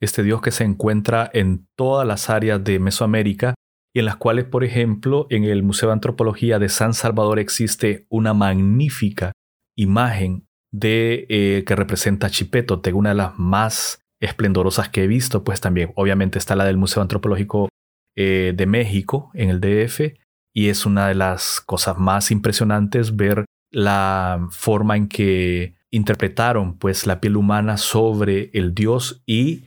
este 0.00 0.22
dios 0.22 0.40
que 0.40 0.52
se 0.52 0.64
encuentra 0.64 1.28
en 1.34 1.68
todas 1.76 2.06
las 2.06 2.30
áreas 2.30 2.64
de 2.64 2.78
Mesoamérica 2.78 3.54
y 3.94 3.98
en 4.00 4.04
las 4.04 4.16
cuales, 4.16 4.44
por 4.44 4.64
ejemplo, 4.64 5.26
en 5.30 5.44
el 5.44 5.62
Museo 5.62 5.88
de 5.88 5.94
Antropología 5.94 6.58
de 6.58 6.68
San 6.68 6.94
Salvador 6.94 7.38
existe 7.38 8.06
una 8.08 8.34
magnífica 8.34 9.32
imagen 9.76 10.46
de 10.72 11.26
eh, 11.28 11.64
que 11.66 11.76
representa 11.76 12.28
a 12.28 12.30
Chipetotec, 12.30 12.94
una 12.94 13.10
de 13.10 13.16
las 13.16 13.38
más 13.38 14.02
esplendorosas 14.20 14.88
que 14.88 15.04
he 15.04 15.06
visto, 15.06 15.42
pues 15.42 15.60
también 15.60 15.92
obviamente 15.96 16.38
está 16.38 16.54
la 16.54 16.64
del 16.64 16.76
Museo 16.76 17.02
Antropológico 17.02 17.68
eh, 18.16 18.52
de 18.54 18.66
México 18.66 19.30
en 19.34 19.50
el 19.50 19.60
DF 19.60 20.18
y 20.52 20.68
es 20.68 20.84
una 20.84 21.08
de 21.08 21.14
las 21.14 21.60
cosas 21.60 21.96
más 21.98 22.30
impresionantes 22.30 23.16
ver 23.16 23.44
la 23.72 24.46
forma 24.50 24.96
en 24.96 25.08
que 25.08 25.74
interpretaron 25.90 26.76
pues 26.76 27.06
la 27.06 27.20
piel 27.20 27.36
humana 27.36 27.76
sobre 27.76 28.50
el 28.52 28.74
dios 28.74 29.22
y 29.26 29.64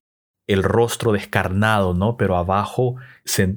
el 0.48 0.64
rostro 0.64 1.12
descarnado, 1.12 1.94
¿no? 1.94 2.18
Pero 2.18 2.38
abajo, 2.38 2.96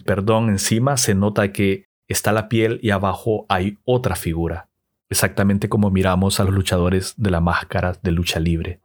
perdón, 0.04 0.50
encima 0.50 0.96
se 0.96 1.14
nota 1.14 1.52
que 1.52 1.86
está 2.08 2.32
la 2.32 2.48
piel 2.48 2.78
y 2.82 2.90
abajo 2.90 3.46
hay 3.48 3.78
otra 3.84 4.16
figura, 4.16 4.68
exactamente 5.08 5.68
como 5.68 5.90
miramos 5.90 6.40
a 6.40 6.44
los 6.44 6.54
luchadores 6.54 7.14
de 7.16 7.30
la 7.30 7.40
máscara 7.40 7.96
de 8.02 8.12
lucha 8.12 8.40
libre. 8.40 8.80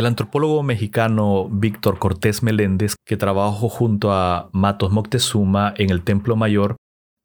El 0.00 0.06
antropólogo 0.06 0.62
mexicano 0.62 1.50
Víctor 1.50 1.98
Cortés 1.98 2.42
Meléndez, 2.42 2.94
que 3.04 3.18
trabajó 3.18 3.68
junto 3.68 4.14
a 4.14 4.48
Matos 4.50 4.90
Moctezuma 4.92 5.74
en 5.76 5.90
el 5.90 6.04
Templo 6.04 6.36
Mayor, 6.36 6.76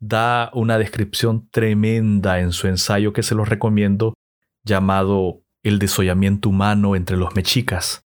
da 0.01 0.51
una 0.53 0.77
descripción 0.77 1.47
tremenda 1.51 2.41
en 2.41 2.51
su 2.51 2.67
ensayo 2.67 3.13
que 3.13 3.23
se 3.23 3.33
los 3.33 3.47
recomiendo, 3.47 4.13
llamado 4.65 5.41
El 5.63 5.79
desollamiento 5.79 6.49
humano 6.49 6.97
entre 6.97 7.15
los 7.15 7.33
mexicas. 7.33 8.03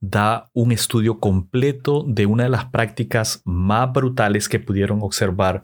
Da 0.00 0.50
un 0.52 0.72
estudio 0.72 1.20
completo 1.20 2.04
de 2.04 2.26
una 2.26 2.42
de 2.42 2.50
las 2.50 2.64
prácticas 2.64 3.40
más 3.44 3.92
brutales 3.92 4.48
que 4.48 4.58
pudieron 4.58 4.98
observar 5.02 5.62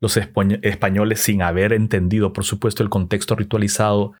los 0.00 0.16
españoles 0.16 1.18
sin 1.18 1.42
haber 1.42 1.72
entendido, 1.72 2.32
por 2.32 2.44
supuesto, 2.44 2.84
el 2.84 2.88
contexto 2.88 3.34
ritualizado 3.34 4.14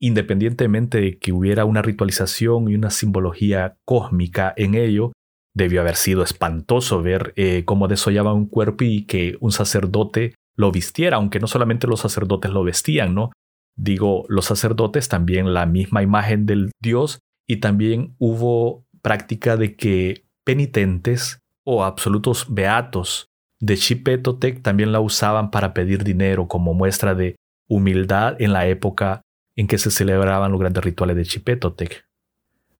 independientemente 0.00 1.00
de 1.00 1.18
que 1.18 1.32
hubiera 1.32 1.64
una 1.64 1.82
ritualización 1.82 2.68
y 2.68 2.74
una 2.74 2.90
simbología 2.90 3.76
cósmica 3.84 4.52
en 4.56 4.74
ello, 4.74 5.12
debió 5.54 5.82
haber 5.82 5.96
sido 5.96 6.22
espantoso 6.22 7.02
ver 7.02 7.32
eh, 7.36 7.64
cómo 7.64 7.86
desollaba 7.86 8.32
un 8.32 8.46
cuerpo 8.46 8.84
y 8.84 9.04
que 9.04 9.36
un 9.40 9.52
sacerdote 9.52 10.34
lo 10.56 10.72
vistiera, 10.72 11.16
aunque 11.16 11.40
no 11.40 11.46
solamente 11.46 11.86
los 11.86 12.00
sacerdotes 12.00 12.50
lo 12.50 12.64
vestían, 12.64 13.14
¿no? 13.14 13.30
Digo, 13.76 14.24
los 14.28 14.46
sacerdotes 14.46 15.08
también 15.08 15.52
la 15.54 15.66
misma 15.66 16.02
imagen 16.02 16.46
del 16.46 16.70
Dios 16.82 17.20
y 17.48 17.58
también 17.58 18.14
hubo 18.18 18.84
práctica 19.02 19.56
de 19.56 19.76
que 19.76 20.24
penitentes 20.44 21.40
o 21.64 21.84
absolutos 21.84 22.46
beatos 22.48 23.26
de 23.60 23.76
Chipetotec 23.76 24.62
también 24.62 24.92
la 24.92 25.00
usaban 25.00 25.50
para 25.50 25.74
pedir 25.74 26.04
dinero 26.04 26.48
como 26.48 26.74
muestra 26.74 27.14
de 27.14 27.36
humildad 27.68 28.40
en 28.40 28.52
la 28.52 28.66
época 28.66 29.22
en 29.56 29.66
que 29.66 29.78
se 29.78 29.90
celebraban 29.90 30.50
los 30.50 30.60
grandes 30.60 30.84
rituales 30.84 31.16
de 31.16 31.24
Chipetotec. 31.24 32.04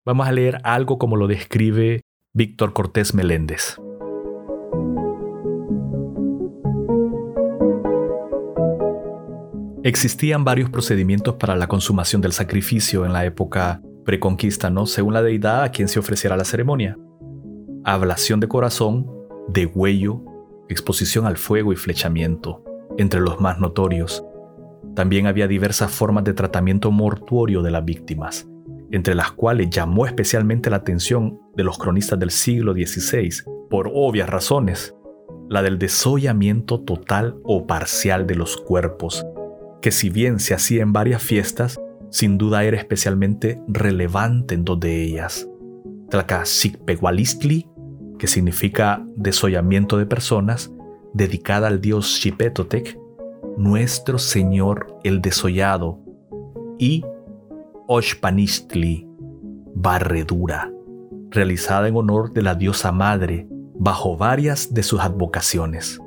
Vamos 0.04 0.28
a 0.28 0.32
leer 0.32 0.60
algo 0.64 0.98
como 0.98 1.16
lo 1.16 1.26
describe 1.26 2.02
Víctor 2.32 2.72
Cortés 2.72 3.14
Meléndez. 3.14 3.76
Existían 9.82 10.44
varios 10.44 10.68
procedimientos 10.68 11.36
para 11.36 11.56
la 11.56 11.66
consumación 11.66 12.20
del 12.20 12.32
sacrificio 12.32 13.06
en 13.06 13.12
la 13.12 13.24
época 13.24 13.80
preconquista, 14.04 14.68
¿no? 14.68 14.86
Según 14.86 15.14
la 15.14 15.22
deidad 15.22 15.62
a 15.62 15.70
quien 15.70 15.88
se 15.88 15.98
ofreciera 15.98 16.36
la 16.36 16.44
ceremonia. 16.44 16.98
Ablación 17.84 18.40
de 18.40 18.48
corazón, 18.48 19.10
degüello, 19.48 20.22
exposición 20.68 21.26
al 21.26 21.38
fuego 21.38 21.72
y 21.72 21.76
flechamiento, 21.76 22.62
entre 22.98 23.20
los 23.20 23.40
más 23.40 23.58
notorios. 23.58 24.22
También 24.94 25.26
había 25.26 25.48
diversas 25.48 25.90
formas 25.90 26.24
de 26.24 26.34
tratamiento 26.34 26.90
mortuorio 26.90 27.62
de 27.62 27.70
las 27.70 27.84
víctimas, 27.84 28.48
entre 28.90 29.14
las 29.14 29.32
cuales 29.32 29.70
llamó 29.70 30.06
especialmente 30.06 30.70
la 30.70 30.76
atención 30.76 31.40
de 31.54 31.64
los 31.64 31.78
cronistas 31.78 32.18
del 32.18 32.30
siglo 32.30 32.72
XVI, 32.72 33.30
por 33.68 33.90
obvias 33.94 34.28
razones, 34.28 34.94
la 35.48 35.62
del 35.62 35.78
desollamiento 35.78 36.80
total 36.80 37.36
o 37.44 37.66
parcial 37.66 38.26
de 38.26 38.34
los 38.34 38.56
cuerpos, 38.56 39.26
que 39.80 39.90
si 39.90 40.10
bien 40.10 40.38
se 40.38 40.54
hacía 40.54 40.82
en 40.82 40.92
varias 40.92 41.22
fiestas, 41.22 41.80
sin 42.10 42.38
duda 42.38 42.64
era 42.64 42.76
especialmente 42.76 43.60
relevante 43.68 44.54
en 44.54 44.64
dos 44.64 44.78
de 44.80 45.02
ellas. 45.02 45.48
Tlacaxicpehualistli, 46.10 47.68
que 48.18 48.26
significa 48.26 49.04
desollamiento 49.16 49.96
de 49.96 50.06
personas, 50.06 50.72
dedicada 51.14 51.68
al 51.68 51.80
dios 51.80 52.20
Xipetotec, 52.20 52.99
nuestro 53.56 54.18
Señor 54.18 54.98
el 55.04 55.20
Desollado, 55.20 56.00
y 56.78 57.04
Oshpanistli, 57.86 59.06
barredura, 59.74 60.72
realizada 61.30 61.88
en 61.88 61.96
honor 61.96 62.32
de 62.32 62.42
la 62.42 62.54
diosa 62.54 62.92
madre 62.92 63.48
bajo 63.74 64.16
varias 64.16 64.72
de 64.72 64.82
sus 64.82 65.00
advocaciones. 65.00 66.00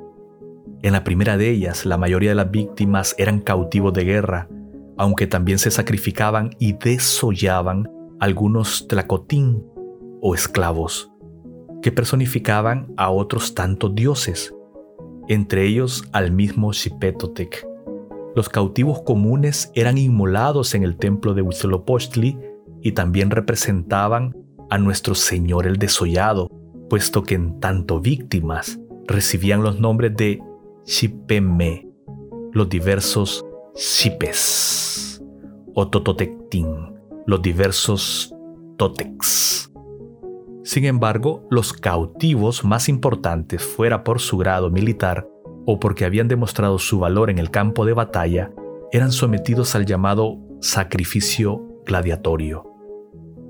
En 0.82 0.92
la 0.92 1.04
primera 1.04 1.36
de 1.36 1.50
ellas, 1.50 1.86
la 1.86 1.96
mayoría 1.96 2.30
de 2.30 2.34
las 2.36 2.50
víctimas 2.50 3.14
eran 3.18 3.40
cautivos 3.40 3.92
de 3.92 4.04
guerra, 4.04 4.48
aunque 4.96 5.26
también 5.26 5.58
se 5.58 5.70
sacrificaban 5.70 6.50
y 6.58 6.74
desollaban 6.74 7.90
algunos 8.20 8.86
tlacotín 8.86 9.64
o 10.20 10.34
esclavos, 10.34 11.10
que 11.82 11.92
personificaban 11.92 12.92
a 12.96 13.10
otros 13.10 13.54
tantos 13.54 13.94
dioses, 13.94 14.53
entre 15.28 15.66
ellos 15.66 16.04
al 16.12 16.32
mismo 16.32 16.72
Xipetotec. 16.72 17.66
Los 18.34 18.48
cautivos 18.48 19.02
comunes 19.02 19.70
eran 19.74 19.96
inmolados 19.98 20.74
en 20.74 20.82
el 20.82 20.96
templo 20.96 21.34
de 21.34 21.42
Huitzilopochtli 21.42 22.38
y 22.82 22.92
también 22.92 23.30
representaban 23.30 24.36
a 24.70 24.78
nuestro 24.78 25.14
Señor 25.14 25.66
el 25.66 25.78
desollado, 25.78 26.48
puesto 26.90 27.22
que 27.22 27.34
en 27.34 27.60
tanto 27.60 28.00
víctimas 28.00 28.78
recibían 29.06 29.62
los 29.62 29.80
nombres 29.80 30.16
de 30.16 30.42
Xipeme, 30.84 31.88
los 32.52 32.68
diversos 32.68 33.44
Xipes, 33.74 35.22
o 35.74 35.88
Tototectín, 35.88 36.94
los 37.26 37.42
diversos 37.42 38.34
Totex. 38.76 39.70
Sin 40.64 40.86
embargo, 40.86 41.46
los 41.50 41.74
cautivos 41.74 42.64
más 42.64 42.88
importantes, 42.88 43.62
fuera 43.62 44.02
por 44.02 44.18
su 44.18 44.38
grado 44.38 44.70
militar 44.70 45.28
o 45.66 45.78
porque 45.78 46.06
habían 46.06 46.26
demostrado 46.26 46.78
su 46.78 46.98
valor 46.98 47.28
en 47.28 47.38
el 47.38 47.50
campo 47.50 47.84
de 47.84 47.92
batalla, 47.92 48.50
eran 48.90 49.12
sometidos 49.12 49.74
al 49.74 49.84
llamado 49.84 50.38
sacrificio 50.62 51.82
gladiatorio. 51.84 52.64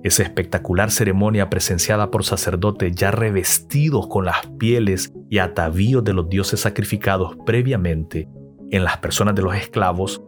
Esa 0.02 0.24
espectacular 0.24 0.90
ceremonia 0.90 1.48
presenciada 1.50 2.10
por 2.10 2.24
sacerdotes 2.24 2.94
ya 2.96 3.12
revestidos 3.12 4.08
con 4.08 4.24
las 4.24 4.48
pieles 4.58 5.12
y 5.30 5.38
atavíos 5.38 6.02
de 6.02 6.14
los 6.14 6.28
dioses 6.28 6.60
sacrificados 6.60 7.36
previamente 7.46 8.28
en 8.72 8.82
las 8.82 8.98
personas 8.98 9.36
de 9.36 9.42
los 9.42 9.54
esclavos, 9.54 10.20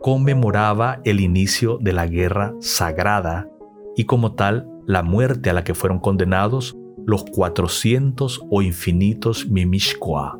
conmemoraba 0.00 1.02
el 1.04 1.20
inicio 1.20 1.76
de 1.82 1.92
la 1.92 2.06
guerra 2.06 2.54
sagrada 2.60 3.46
y 3.94 4.04
como 4.04 4.34
tal 4.34 4.69
la 4.86 5.02
muerte 5.02 5.50
a 5.50 5.52
la 5.52 5.64
que 5.64 5.74
fueron 5.74 6.00
condenados 6.00 6.76
los 7.06 7.24
400 7.24 8.42
o 8.50 8.62
infinitos 8.62 9.48
Mimishkoa, 9.48 10.38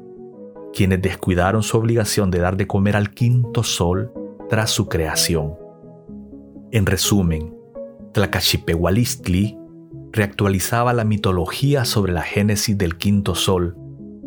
quienes 0.72 1.02
descuidaron 1.02 1.62
su 1.62 1.76
obligación 1.76 2.30
de 2.30 2.38
dar 2.38 2.56
de 2.56 2.66
comer 2.66 2.96
al 2.96 3.10
quinto 3.10 3.62
sol 3.62 4.12
tras 4.48 4.70
su 4.70 4.88
creación. 4.88 5.54
En 6.72 6.86
resumen, 6.86 7.54
Tlacachipehualistli 8.12 9.56
reactualizaba 10.12 10.92
la 10.92 11.04
mitología 11.04 11.84
sobre 11.84 12.12
la 12.12 12.22
génesis 12.22 12.76
del 12.76 12.96
quinto 12.96 13.34
sol, 13.34 13.76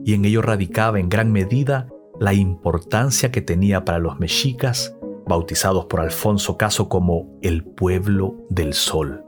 y 0.06 0.14
en 0.14 0.26
ello 0.26 0.42
radicaba 0.42 1.00
en 1.00 1.10
gran 1.10 1.32
medida 1.32 1.88
la 2.20 2.34
importancia 2.34 3.32
que 3.32 3.42
tenía 3.42 3.86
para 3.86 4.00
los 4.00 4.20
mexicas, 4.20 4.96
bautizados 5.28 5.86
por 5.86 6.02
Alfonso 6.02 6.58
Caso 6.58 6.90
como 6.90 7.38
el 7.42 7.64
pueblo 7.64 8.36
del 8.50 8.74
sol. 8.74 9.24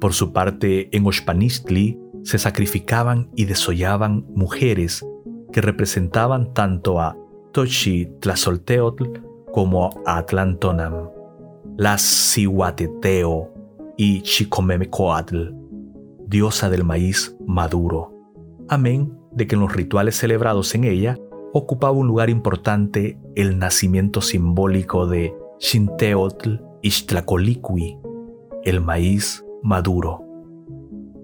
Por 0.00 0.12
su 0.12 0.32
parte, 0.32 0.88
en 0.96 1.06
Oxpanistli 1.06 1.98
se 2.22 2.38
sacrificaban 2.38 3.30
y 3.34 3.44
desollaban 3.44 4.26
mujeres 4.34 5.06
que 5.52 5.60
representaban 5.60 6.52
tanto 6.52 7.00
a 7.00 7.16
Tochi 7.52 8.06
Tlazolteotl 8.20 9.04
como 9.52 10.02
a 10.04 10.18
Atlantonam, 10.18 11.08
las 11.78 12.02
Cihuateteo 12.02 13.52
y 13.96 14.20
Chicomemecoatl, 14.20 15.54
diosa 16.26 16.68
del 16.68 16.84
maíz 16.84 17.34
maduro. 17.46 18.12
Amén 18.68 19.16
de 19.32 19.46
que 19.46 19.54
en 19.54 19.62
los 19.62 19.72
rituales 19.72 20.16
celebrados 20.16 20.74
en 20.74 20.84
ella 20.84 21.16
ocupaba 21.52 21.92
un 21.92 22.06
lugar 22.06 22.28
importante 22.28 23.18
el 23.34 23.58
nacimiento 23.58 24.20
simbólico 24.20 25.06
de 25.06 25.34
Xinteotl 25.58 26.56
Ixtlacoliqui, 26.82 27.98
el 28.64 28.80
maíz 28.80 29.45
maduro. 29.62 30.22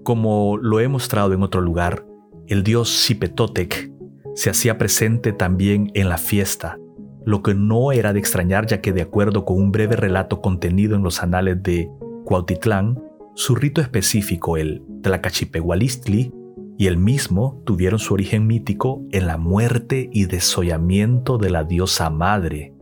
Como 0.03 0.57
lo 0.57 0.79
he 0.79 0.87
mostrado 0.87 1.33
en 1.33 1.43
otro 1.43 1.61
lugar, 1.61 2.05
el 2.47 2.63
dios 2.63 2.89
Xipetotec 2.89 3.91
se 4.35 4.49
hacía 4.49 4.77
presente 4.77 5.31
también 5.31 5.91
en 5.93 6.09
la 6.09 6.17
fiesta, 6.17 6.77
lo 7.25 7.41
que 7.41 7.53
no 7.53 7.91
era 7.91 8.11
de 8.13 8.19
extrañar 8.19 8.65
ya 8.67 8.81
que 8.81 8.91
de 8.91 9.01
acuerdo 9.01 9.45
con 9.45 9.57
un 9.57 9.71
breve 9.71 9.95
relato 9.95 10.41
contenido 10.41 10.95
en 10.95 11.03
los 11.03 11.23
anales 11.23 11.61
de 11.63 11.89
Cuautitlán, 12.25 13.01
su 13.35 13.55
rito 13.55 13.81
específico, 13.81 14.57
el 14.57 14.83
Tlacachipehualistli, 15.01 16.33
y 16.77 16.87
el 16.87 16.97
mismo 16.97 17.61
tuvieron 17.65 17.99
su 17.99 18.13
origen 18.13 18.47
mítico 18.47 19.03
en 19.11 19.27
la 19.27 19.37
muerte 19.37 20.09
y 20.11 20.25
desollamiento 20.25 21.37
de 21.37 21.49
la 21.49 21.63
diosa 21.63 22.09
madre. 22.09 22.73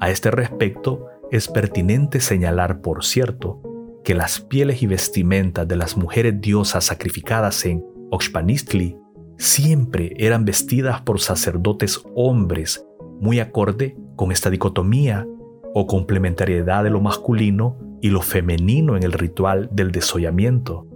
A 0.00 0.10
este 0.10 0.30
respecto, 0.30 1.06
es 1.30 1.48
pertinente 1.48 2.20
señalar, 2.20 2.80
por 2.80 3.04
cierto, 3.04 3.62
que 4.10 4.16
las 4.16 4.40
pieles 4.40 4.82
y 4.82 4.88
vestimentas 4.88 5.68
de 5.68 5.76
las 5.76 5.96
mujeres 5.96 6.40
diosas 6.40 6.82
sacrificadas 6.82 7.64
en 7.64 7.86
Oxpanistli 8.10 8.96
siempre 9.38 10.14
eran 10.16 10.44
vestidas 10.44 11.00
por 11.02 11.20
sacerdotes 11.20 12.02
hombres, 12.16 12.84
muy 13.20 13.38
acorde 13.38 13.96
con 14.16 14.32
esta 14.32 14.50
dicotomía 14.50 15.28
o 15.74 15.86
complementariedad 15.86 16.82
de 16.82 16.90
lo 16.90 17.00
masculino 17.00 17.78
y 18.02 18.08
lo 18.08 18.20
femenino 18.20 18.96
en 18.96 19.04
el 19.04 19.12
ritual 19.12 19.68
del 19.70 19.92
desollamiento. 19.92 20.88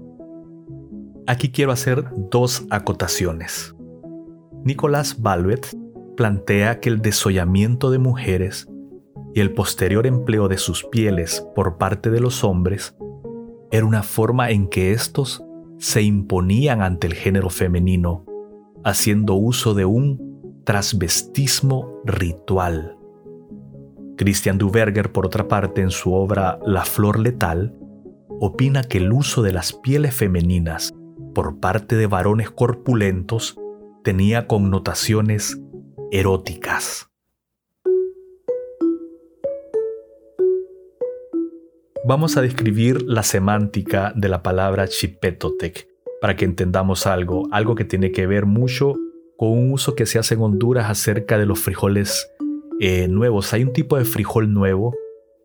Aquí 1.29 1.53
quiero 1.53 1.70
hacer 1.70 2.07
dos 2.33 2.66
acotaciones. 2.70 3.77
Nicolás 4.64 5.22
Balvet 5.22 5.68
plantea 6.16 6.81
que 6.81 6.88
el 6.88 7.00
desollamiento 7.00 7.92
de 7.92 7.98
mujeres 7.98 8.66
y 9.35 9.40
el 9.40 9.53
posterior 9.53 10.07
empleo 10.07 10.49
de 10.49 10.59
sus 10.59 10.85
pieles 10.85 11.47
por 11.55 11.77
parte 11.77 12.11
de 12.11 12.20
los 12.20 12.44
hombres 12.44 12.97
era 13.73 13.85
una 13.85 14.05
forma 14.05 14.51
en 14.51 14.68
que 14.68 14.92
éstos 14.92 15.44
se 15.79 16.03
imponían 16.03 16.81
ante 16.81 17.09
el 17.09 17.14
género 17.14 17.51
femenino, 17.51 18.25
haciendo 18.85 19.35
uso 19.35 19.75
de 19.75 19.85
un 19.85 20.62
transvestismo 20.64 22.01
ritual. 22.05 22.97
Christian 24.16 24.59
Duverger, 24.59 25.11
por 25.11 25.27
otra 25.27 25.49
parte, 25.49 25.81
en 25.81 25.90
su 25.90 26.14
obra 26.14 26.61
La 26.64 26.85
Flor 26.85 27.18
Letal, 27.18 27.77
opina 28.40 28.85
que 28.85 28.99
el 28.99 29.12
uso 29.12 29.42
de 29.42 29.53
las 29.53 29.73
pieles 29.73 30.14
femeninas 30.14 30.94
por 31.35 31.59
parte 31.59 31.97
de 31.97 32.07
varones 32.07 32.51
corpulentos 32.51 33.59
tenía 34.05 34.47
connotaciones 34.47 35.61
eróticas. 36.12 37.11
Vamos 42.06 42.36
a 42.36 42.42
describir 42.42 43.02
la 43.02 43.22
semántica 43.22 44.12
de 44.14 44.28
la 44.28 44.42
palabra 44.42 44.86
chipetotec 44.86 45.88
para 46.20 46.36
que 46.36 46.44
entendamos 46.44 47.06
algo, 47.06 47.48
algo 47.50 47.74
que 47.74 47.86
tiene 47.86 48.12
que 48.12 48.26
ver 48.26 48.44
mucho 48.44 48.92
con 49.38 49.48
un 49.48 49.72
uso 49.72 49.94
que 49.94 50.04
se 50.04 50.18
hace 50.18 50.34
en 50.34 50.42
Honduras 50.42 50.90
acerca 50.90 51.38
de 51.38 51.46
los 51.46 51.60
frijoles 51.60 52.30
eh, 52.78 53.08
nuevos. 53.08 53.54
Hay 53.54 53.62
un 53.64 53.72
tipo 53.72 53.96
de 53.96 54.04
frijol 54.04 54.52
nuevo 54.52 54.94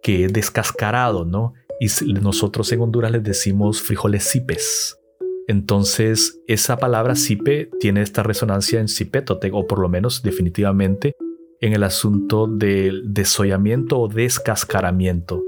que 0.04 0.26
es 0.26 0.34
descascarado, 0.34 1.24
¿no? 1.24 1.54
Y 1.80 1.88
nosotros 2.12 2.70
en 2.74 2.82
Honduras 2.82 3.14
les 3.14 3.24
decimos 3.24 3.82
frijoles 3.82 4.26
cipes. 4.26 5.00
Entonces, 5.48 6.42
esa 6.46 6.76
palabra 6.76 7.16
cipe 7.16 7.70
tiene 7.80 8.02
esta 8.02 8.22
resonancia 8.22 8.82
en 8.82 8.90
cipetotec, 8.90 9.54
o 9.54 9.66
por 9.66 9.80
lo 9.80 9.88
menos 9.88 10.24
definitivamente 10.24 11.16
en 11.62 11.72
el 11.72 11.84
asunto 11.84 12.48
del 12.48 13.14
desollamiento 13.14 13.98
o 13.98 14.10
descascaramiento. 14.10 15.42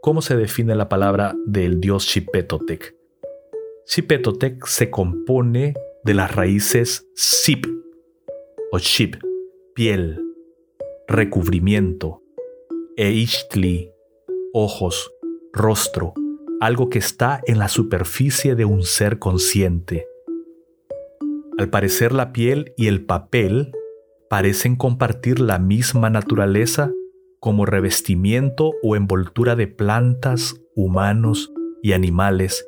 ¿Cómo 0.00 0.22
se 0.22 0.36
define 0.36 0.76
la 0.76 0.88
palabra 0.88 1.34
del 1.44 1.80
dios 1.80 2.06
Chipetotec? 2.06 2.94
Chipetotec 3.84 4.64
se 4.66 4.90
compone 4.90 5.74
de 6.04 6.14
las 6.14 6.34
raíces 6.34 7.08
sip 7.16 7.66
o 8.70 8.78
chip, 8.78 9.16
piel, 9.74 10.22
recubrimiento, 11.08 12.22
e 12.96 13.26
ojos, 14.52 15.12
rostro, 15.52 16.14
algo 16.60 16.90
que 16.90 16.98
está 16.98 17.40
en 17.46 17.58
la 17.58 17.68
superficie 17.68 18.54
de 18.54 18.64
un 18.64 18.84
ser 18.84 19.18
consciente. 19.18 20.06
Al 21.58 21.70
parecer 21.70 22.12
la 22.12 22.32
piel 22.32 22.72
y 22.76 22.86
el 22.86 23.04
papel 23.04 23.72
parecen 24.30 24.76
compartir 24.76 25.40
la 25.40 25.58
misma 25.58 26.08
naturaleza 26.08 26.92
como 27.40 27.66
revestimiento 27.66 28.72
o 28.82 28.96
envoltura 28.96 29.56
de 29.56 29.66
plantas, 29.66 30.60
humanos 30.74 31.52
y 31.82 31.92
animales, 31.92 32.66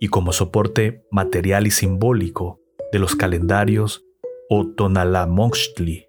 y 0.00 0.08
como 0.08 0.32
soporte 0.32 1.04
material 1.10 1.66
y 1.66 1.70
simbólico 1.70 2.60
de 2.92 2.98
los 2.98 3.16
calendarios 3.16 4.04
o 4.48 4.66
Tonalamochtli. 4.68 6.06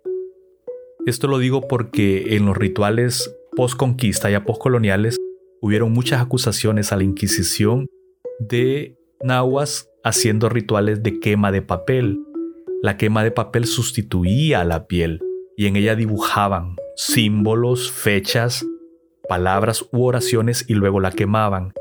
Esto 1.05 1.27
lo 1.27 1.39
digo 1.39 1.67
porque 1.67 2.35
en 2.35 2.45
los 2.45 2.57
rituales 2.57 3.35
post-conquista 3.55 4.31
y 4.31 4.39
postcoloniales 4.39 5.17
hubieron 5.61 5.91
muchas 5.91 6.21
acusaciones 6.21 6.91
a 6.91 6.97
la 6.97 7.03
Inquisición 7.03 7.87
de 8.39 8.97
nahuas 9.21 9.89
haciendo 10.03 10.49
rituales 10.49 11.03
de 11.03 11.19
quema 11.19 11.51
de 11.51 11.61
papel. 11.61 12.19
La 12.81 12.95
quema 12.95 13.23
de 13.23 13.31
papel 13.31 13.65
sustituía 13.65 14.61
a 14.61 14.65
la 14.65 14.87
piel 14.87 15.19
y 15.57 15.67
en 15.67 15.75
ella 15.75 15.95
dibujaban 15.95 16.75
símbolos, 16.99 17.93
fechas, 17.93 18.65
palabras 19.29 19.87
u 19.93 20.03
oraciones 20.03 20.65
y 20.67 20.73
luego 20.73 20.99
la 20.99 21.11
quemaban. 21.11 21.71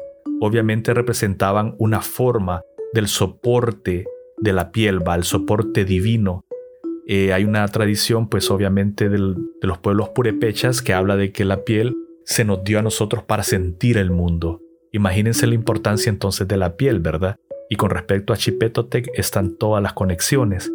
Obviamente 0.40 0.94
representaban 0.94 1.74
una 1.78 2.02
forma 2.02 2.62
del 2.92 3.08
soporte 3.08 4.06
de 4.36 4.52
la 4.52 4.70
piel, 4.70 5.06
va, 5.06 5.16
el 5.16 5.24
soporte 5.24 5.84
divino. 5.84 6.44
Eh, 7.08 7.32
hay 7.32 7.42
una 7.42 7.66
tradición, 7.66 8.28
pues 8.28 8.48
obviamente 8.48 9.08
de 9.08 9.18
los 9.60 9.78
pueblos 9.78 10.10
purepechas 10.10 10.82
que 10.82 10.94
habla 10.94 11.16
de 11.16 11.32
que 11.32 11.44
la 11.44 11.64
piel 11.64 11.96
se 12.24 12.44
nos 12.44 12.62
dio 12.62 12.78
a 12.78 12.82
nosotros 12.82 13.24
para 13.24 13.42
sentir 13.42 13.98
el 13.98 14.12
mundo. 14.12 14.62
Imagínense 14.92 15.48
la 15.48 15.54
importancia 15.54 16.10
entonces 16.10 16.46
de 16.46 16.58
la 16.58 16.76
piel, 16.76 17.00
¿verdad? 17.00 17.34
Y 17.68 17.74
con 17.74 17.90
respecto 17.90 18.32
a 18.32 18.36
Chipetotec 18.36 19.08
están 19.14 19.56
todas 19.56 19.82
las 19.82 19.94
conexiones. 19.94 20.70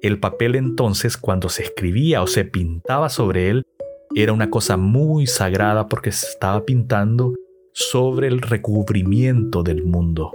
El 0.00 0.20
papel 0.20 0.54
entonces, 0.54 1.16
cuando 1.16 1.48
se 1.48 1.64
escribía 1.64 2.22
o 2.22 2.28
se 2.28 2.44
pintaba 2.44 3.08
sobre 3.08 3.50
él, 3.50 3.66
era 4.14 4.32
una 4.32 4.50
cosa 4.50 4.76
muy 4.76 5.26
sagrada 5.26 5.88
porque 5.88 6.10
se 6.10 6.26
estaba 6.26 6.64
pintando 6.64 7.34
sobre 7.72 8.26
el 8.26 8.40
recubrimiento 8.40 9.62
del 9.62 9.84
mundo. 9.84 10.32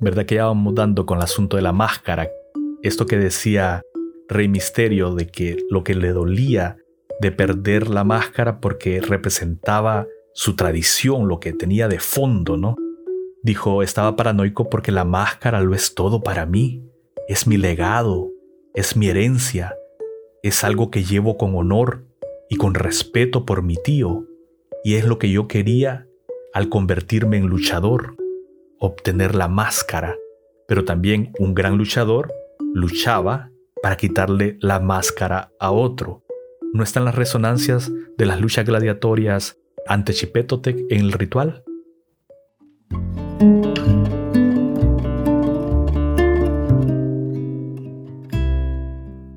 ¿Verdad 0.00 0.24
que 0.24 0.36
ya 0.36 0.46
vamos 0.46 0.74
dando 0.74 1.04
con 1.06 1.18
el 1.18 1.24
asunto 1.24 1.56
de 1.56 1.62
la 1.62 1.72
máscara? 1.72 2.30
Esto 2.82 3.06
que 3.06 3.18
decía 3.18 3.82
Rey 4.28 4.48
Misterio 4.48 5.14
de 5.14 5.26
que 5.26 5.56
lo 5.68 5.82
que 5.82 5.94
le 5.94 6.12
dolía 6.12 6.76
de 7.20 7.32
perder 7.32 7.88
la 7.88 8.04
máscara 8.04 8.60
porque 8.60 9.00
representaba 9.00 10.06
su 10.32 10.56
tradición, 10.56 11.28
lo 11.28 11.40
que 11.40 11.52
tenía 11.52 11.88
de 11.88 11.98
fondo, 11.98 12.56
¿no? 12.56 12.76
Dijo, 13.42 13.82
estaba 13.82 14.16
paranoico 14.16 14.68
porque 14.68 14.92
la 14.92 15.04
máscara 15.04 15.60
lo 15.60 15.74
es 15.74 15.94
todo 15.94 16.22
para 16.22 16.46
mí, 16.46 16.82
es 17.28 17.46
mi 17.46 17.56
legado, 17.56 18.30
es 18.74 18.96
mi 18.96 19.08
herencia, 19.08 19.74
es 20.42 20.64
algo 20.64 20.90
que 20.90 21.04
llevo 21.04 21.36
con 21.36 21.54
honor 21.54 22.04
y 22.48 22.56
con 22.56 22.74
respeto 22.74 23.44
por 23.44 23.62
mi 23.62 23.76
tío, 23.76 24.26
y 24.82 24.94
es 24.94 25.06
lo 25.06 25.18
que 25.18 25.30
yo 25.30 25.48
quería 25.48 26.06
al 26.52 26.68
convertirme 26.68 27.36
en 27.36 27.46
luchador, 27.46 28.16
obtener 28.78 29.34
la 29.34 29.48
máscara, 29.48 30.16
pero 30.68 30.84
también 30.84 31.32
un 31.38 31.54
gran 31.54 31.76
luchador 31.78 32.32
luchaba 32.74 33.50
para 33.82 33.96
quitarle 33.96 34.56
la 34.60 34.80
máscara 34.80 35.50
a 35.58 35.70
otro. 35.70 36.22
¿No 36.72 36.82
están 36.82 37.04
las 37.04 37.14
resonancias 37.14 37.92
de 38.16 38.26
las 38.26 38.40
luchas 38.40 38.64
gladiatorias 38.64 39.58
ante 39.86 40.12
Chipetotec 40.12 40.78
en 40.90 41.00
el 41.00 41.12
ritual? 41.12 41.64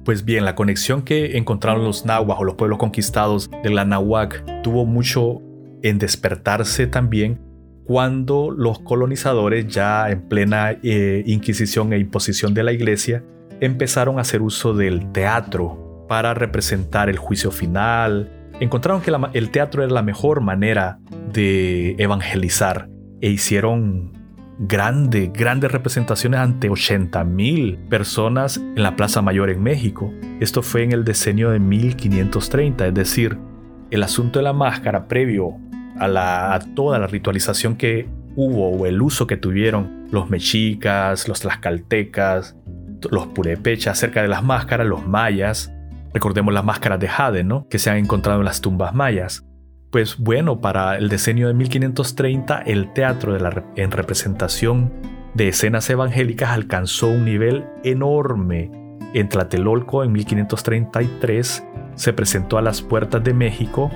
Pues 0.08 0.24
bien, 0.24 0.46
la 0.46 0.56
conexión 0.56 1.02
que 1.02 1.36
encontraron 1.38 1.84
los 1.84 2.06
nahuas 2.06 2.40
o 2.40 2.46
los 2.46 2.56
pueblos 2.56 2.80
conquistados 2.80 3.50
de 3.62 3.70
la 3.70 3.84
Nahuac 3.84 4.42
tuvo 4.64 4.86
mucho 4.86 5.42
en 5.84 6.00
despertarse 6.00 6.88
también 6.88 7.42
cuando 7.84 8.50
los 8.50 8.80
colonizadores, 8.80 9.68
ya 9.68 10.10
en 10.10 10.30
plena 10.30 10.72
eh, 10.82 11.24
inquisición 11.26 11.92
e 11.92 12.00
imposición 12.00 12.54
de 12.54 12.64
la 12.64 12.72
iglesia, 12.72 13.26
empezaron 13.60 14.18
a 14.18 14.22
hacer 14.22 14.42
uso 14.42 14.74
del 14.74 15.12
teatro 15.12 16.06
para 16.08 16.34
representar 16.34 17.10
el 17.10 17.18
juicio 17.18 17.52
final. 17.52 18.32
Encontraron 18.62 19.02
que 19.02 19.12
el 19.34 19.52
teatro 19.52 19.84
era 19.84 19.92
la 19.92 20.04
mejor 20.04 20.40
manera 20.40 21.00
de 21.34 21.98
evangelizar 22.00 22.88
e 23.20 23.28
hicieron 23.30 24.14
grandes, 24.60 25.32
grandes 25.34 25.72
representaciones 25.72 26.40
ante 26.40 26.70
80 26.70 27.24
mil 27.24 27.78
personas 27.90 28.58
en 28.58 28.82
la 28.82 28.96
Plaza 28.96 29.22
Mayor 29.22 29.50
en 29.50 29.62
México. 29.62 30.12
Esto 30.40 30.62
fue 30.62 30.84
en 30.84 30.92
el 30.92 31.04
decenio 31.04 31.52
de 31.52 31.60
1530, 31.60 32.88
es 32.88 32.94
decir, 32.94 33.38
el 33.92 34.04
asunto 34.04 34.40
de 34.40 34.44
la 34.44 34.54
máscara 34.54 35.08
previo 35.08 35.58
a, 36.00 36.60
toda 36.76 37.00
la 37.00 37.08
ritualización 37.08 37.76
que 37.76 38.08
hubo 38.36 38.70
o 38.70 38.86
el 38.86 39.02
uso 39.02 39.28
que 39.28 39.38
tuvieron 39.38 40.08
los 40.12 40.30
mexicas, 40.30 41.28
los 41.28 41.42
tlaxcaltecas, 41.42 42.56
los 43.10 43.28
purépechas 43.28 43.98
acerca 43.98 44.22
de 44.22 44.28
las 44.28 44.44
máscaras, 44.44 44.88
los 44.88 45.08
mayas. 45.08 45.72
Recordemos 46.14 46.54
las 46.54 46.64
máscaras 46.64 47.00
de 47.00 47.08
jade, 47.08 47.44
¿no? 47.44 47.68
Que 47.68 47.80
se 47.80 47.90
han 47.90 47.98
encontrado 47.98 48.40
en 48.40 48.46
las 48.46 48.62
tumbas 48.62 48.94
mayas. 48.94 49.46
Pues 49.90 50.18
bueno, 50.18 50.60
para 50.60 50.98
el 50.98 51.10
decenio 51.10 51.48
de 51.48 51.54
1530 51.54 52.62
el 52.62 52.94
teatro 52.94 53.34
de 53.34 53.40
la, 53.40 53.66
en 53.76 53.92
representación 53.92 54.92
de 55.34 55.48
escenas 55.50 55.90
evangélicas 55.90 56.50
alcanzó 56.50 57.08
un 57.08 57.26
nivel 57.26 57.66
enorme. 57.84 58.72
En 59.14 59.30
Tlatelolco 59.30 60.04
en 60.04 60.12
1533 60.12 61.64
se 61.96 62.14
presentó 62.14 62.58
a 62.58 62.62
las 62.62 62.82
puertas 62.82 63.24
de 63.24 63.34
México 63.34 63.90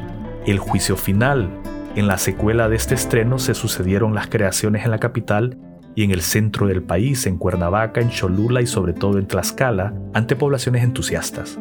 el 0.45 0.59
juicio 0.59 0.95
final, 0.95 1.49
en 1.93 2.07
la 2.07 2.17
secuela 2.17 2.69
de 2.69 2.77
este 2.77 2.95
estreno 2.95 3.37
se 3.37 3.53
sucedieron 3.53 4.15
las 4.15 4.27
creaciones 4.27 4.85
en 4.85 4.91
la 4.91 4.99
capital 4.99 5.57
y 5.93 6.05
en 6.05 6.11
el 6.11 6.21
centro 6.21 6.67
del 6.67 6.83
país, 6.83 7.27
en 7.27 7.37
Cuernavaca, 7.37 7.99
en 7.99 8.09
Cholula 8.09 8.61
y 8.61 8.65
sobre 8.65 8.93
todo 8.93 9.19
en 9.19 9.27
Tlaxcala, 9.27 9.93
ante 10.13 10.37
poblaciones 10.37 10.85
entusiastas. 10.85 11.59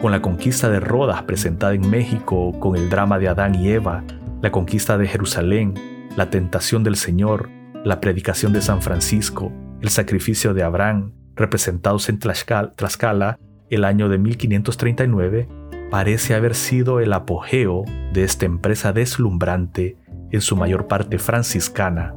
Con 0.00 0.12
la 0.12 0.20
conquista 0.20 0.68
de 0.68 0.80
Rodas 0.80 1.22
presentada 1.22 1.74
en 1.74 1.88
México, 1.88 2.52
con 2.60 2.76
el 2.76 2.90
drama 2.90 3.18
de 3.18 3.28
Adán 3.28 3.54
y 3.54 3.70
Eva, 3.70 4.04
la 4.42 4.52
conquista 4.52 4.98
de 4.98 5.06
Jerusalén, 5.08 5.74
la 6.16 6.30
tentación 6.30 6.84
del 6.84 6.96
Señor, 6.96 7.48
la 7.84 8.00
predicación 8.00 8.52
de 8.52 8.60
San 8.60 8.82
Francisco, 8.82 9.50
el 9.80 9.88
sacrificio 9.88 10.54
de 10.54 10.62
Abraham, 10.62 11.12
representados 11.34 12.08
en 12.08 12.18
Tlaxcala 12.18 13.38
el 13.70 13.84
año 13.84 14.08
de 14.08 14.18
1539, 14.18 15.48
parece 15.90 16.34
haber 16.34 16.54
sido 16.54 17.00
el 17.00 17.12
apogeo 17.12 17.84
de 18.12 18.24
esta 18.24 18.46
empresa 18.46 18.92
deslumbrante, 18.92 19.96
en 20.30 20.40
su 20.40 20.56
mayor 20.56 20.88
parte 20.88 21.18
franciscana, 21.18 22.14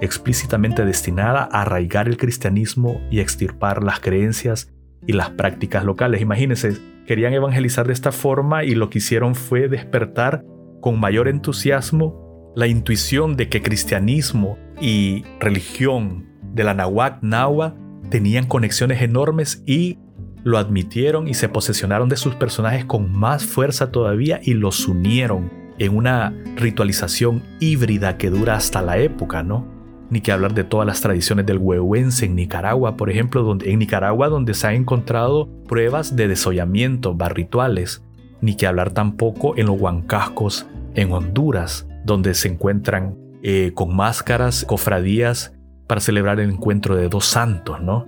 explícitamente 0.00 0.84
destinada 0.84 1.48
a 1.50 1.62
arraigar 1.62 2.06
el 2.06 2.16
cristianismo 2.16 3.00
y 3.10 3.18
extirpar 3.18 3.82
las 3.82 3.98
creencias 3.98 4.72
y 5.06 5.12
las 5.12 5.30
prácticas 5.30 5.84
locales. 5.84 6.20
Imagínense, 6.20 6.76
querían 7.06 7.32
evangelizar 7.32 7.86
de 7.86 7.92
esta 7.92 8.12
forma 8.12 8.64
y 8.64 8.74
lo 8.74 8.90
que 8.90 8.98
hicieron 8.98 9.34
fue 9.34 9.68
despertar 9.68 10.44
con 10.80 11.00
mayor 11.00 11.28
entusiasmo 11.28 12.52
la 12.54 12.66
intuición 12.66 13.36
de 13.36 13.48
que 13.48 13.62
cristianismo 13.62 14.58
y 14.80 15.24
religión 15.40 16.26
de 16.54 16.64
la 16.64 16.74
Nahuac 16.74 17.22
Nahua 17.22 17.76
tenían 18.10 18.46
conexiones 18.46 19.02
enormes 19.02 19.62
y 19.66 19.98
lo 20.42 20.58
admitieron 20.58 21.28
y 21.28 21.34
se 21.34 21.48
posesionaron 21.48 22.08
de 22.08 22.16
sus 22.16 22.34
personajes 22.34 22.84
con 22.84 23.12
más 23.12 23.44
fuerza 23.44 23.90
todavía 23.90 24.40
y 24.42 24.54
los 24.54 24.86
unieron 24.86 25.50
en 25.78 25.96
una 25.96 26.32
ritualización 26.56 27.42
híbrida 27.60 28.16
que 28.16 28.30
dura 28.30 28.54
hasta 28.54 28.80
la 28.80 28.98
época, 28.98 29.42
¿no? 29.42 29.75
Ni 30.10 30.20
que 30.20 30.32
hablar 30.32 30.54
de 30.54 30.64
todas 30.64 30.86
las 30.86 31.00
tradiciones 31.00 31.46
del 31.46 31.58
huehuense 31.58 32.26
en 32.26 32.36
Nicaragua, 32.36 32.96
por 32.96 33.10
ejemplo, 33.10 33.42
donde, 33.42 33.70
en 33.70 33.78
Nicaragua 33.78 34.28
donde 34.28 34.54
se 34.54 34.68
han 34.68 34.74
encontrado 34.74 35.48
pruebas 35.66 36.14
de 36.14 36.28
desollamiento, 36.28 37.14
barrituales, 37.14 38.02
ni 38.40 38.54
que 38.54 38.66
hablar 38.66 38.92
tampoco 38.92 39.56
en 39.56 39.66
los 39.66 39.80
huancascos 39.80 40.66
en 40.94 41.12
Honduras, 41.12 41.88
donde 42.04 42.34
se 42.34 42.48
encuentran 42.48 43.16
eh, 43.42 43.72
con 43.74 43.94
máscaras, 43.96 44.64
cofradías 44.64 45.52
para 45.86 46.00
celebrar 46.00 46.38
el 46.40 46.50
encuentro 46.50 46.96
de 46.96 47.08
dos 47.08 47.24
santos, 47.24 47.80
¿no? 47.80 48.06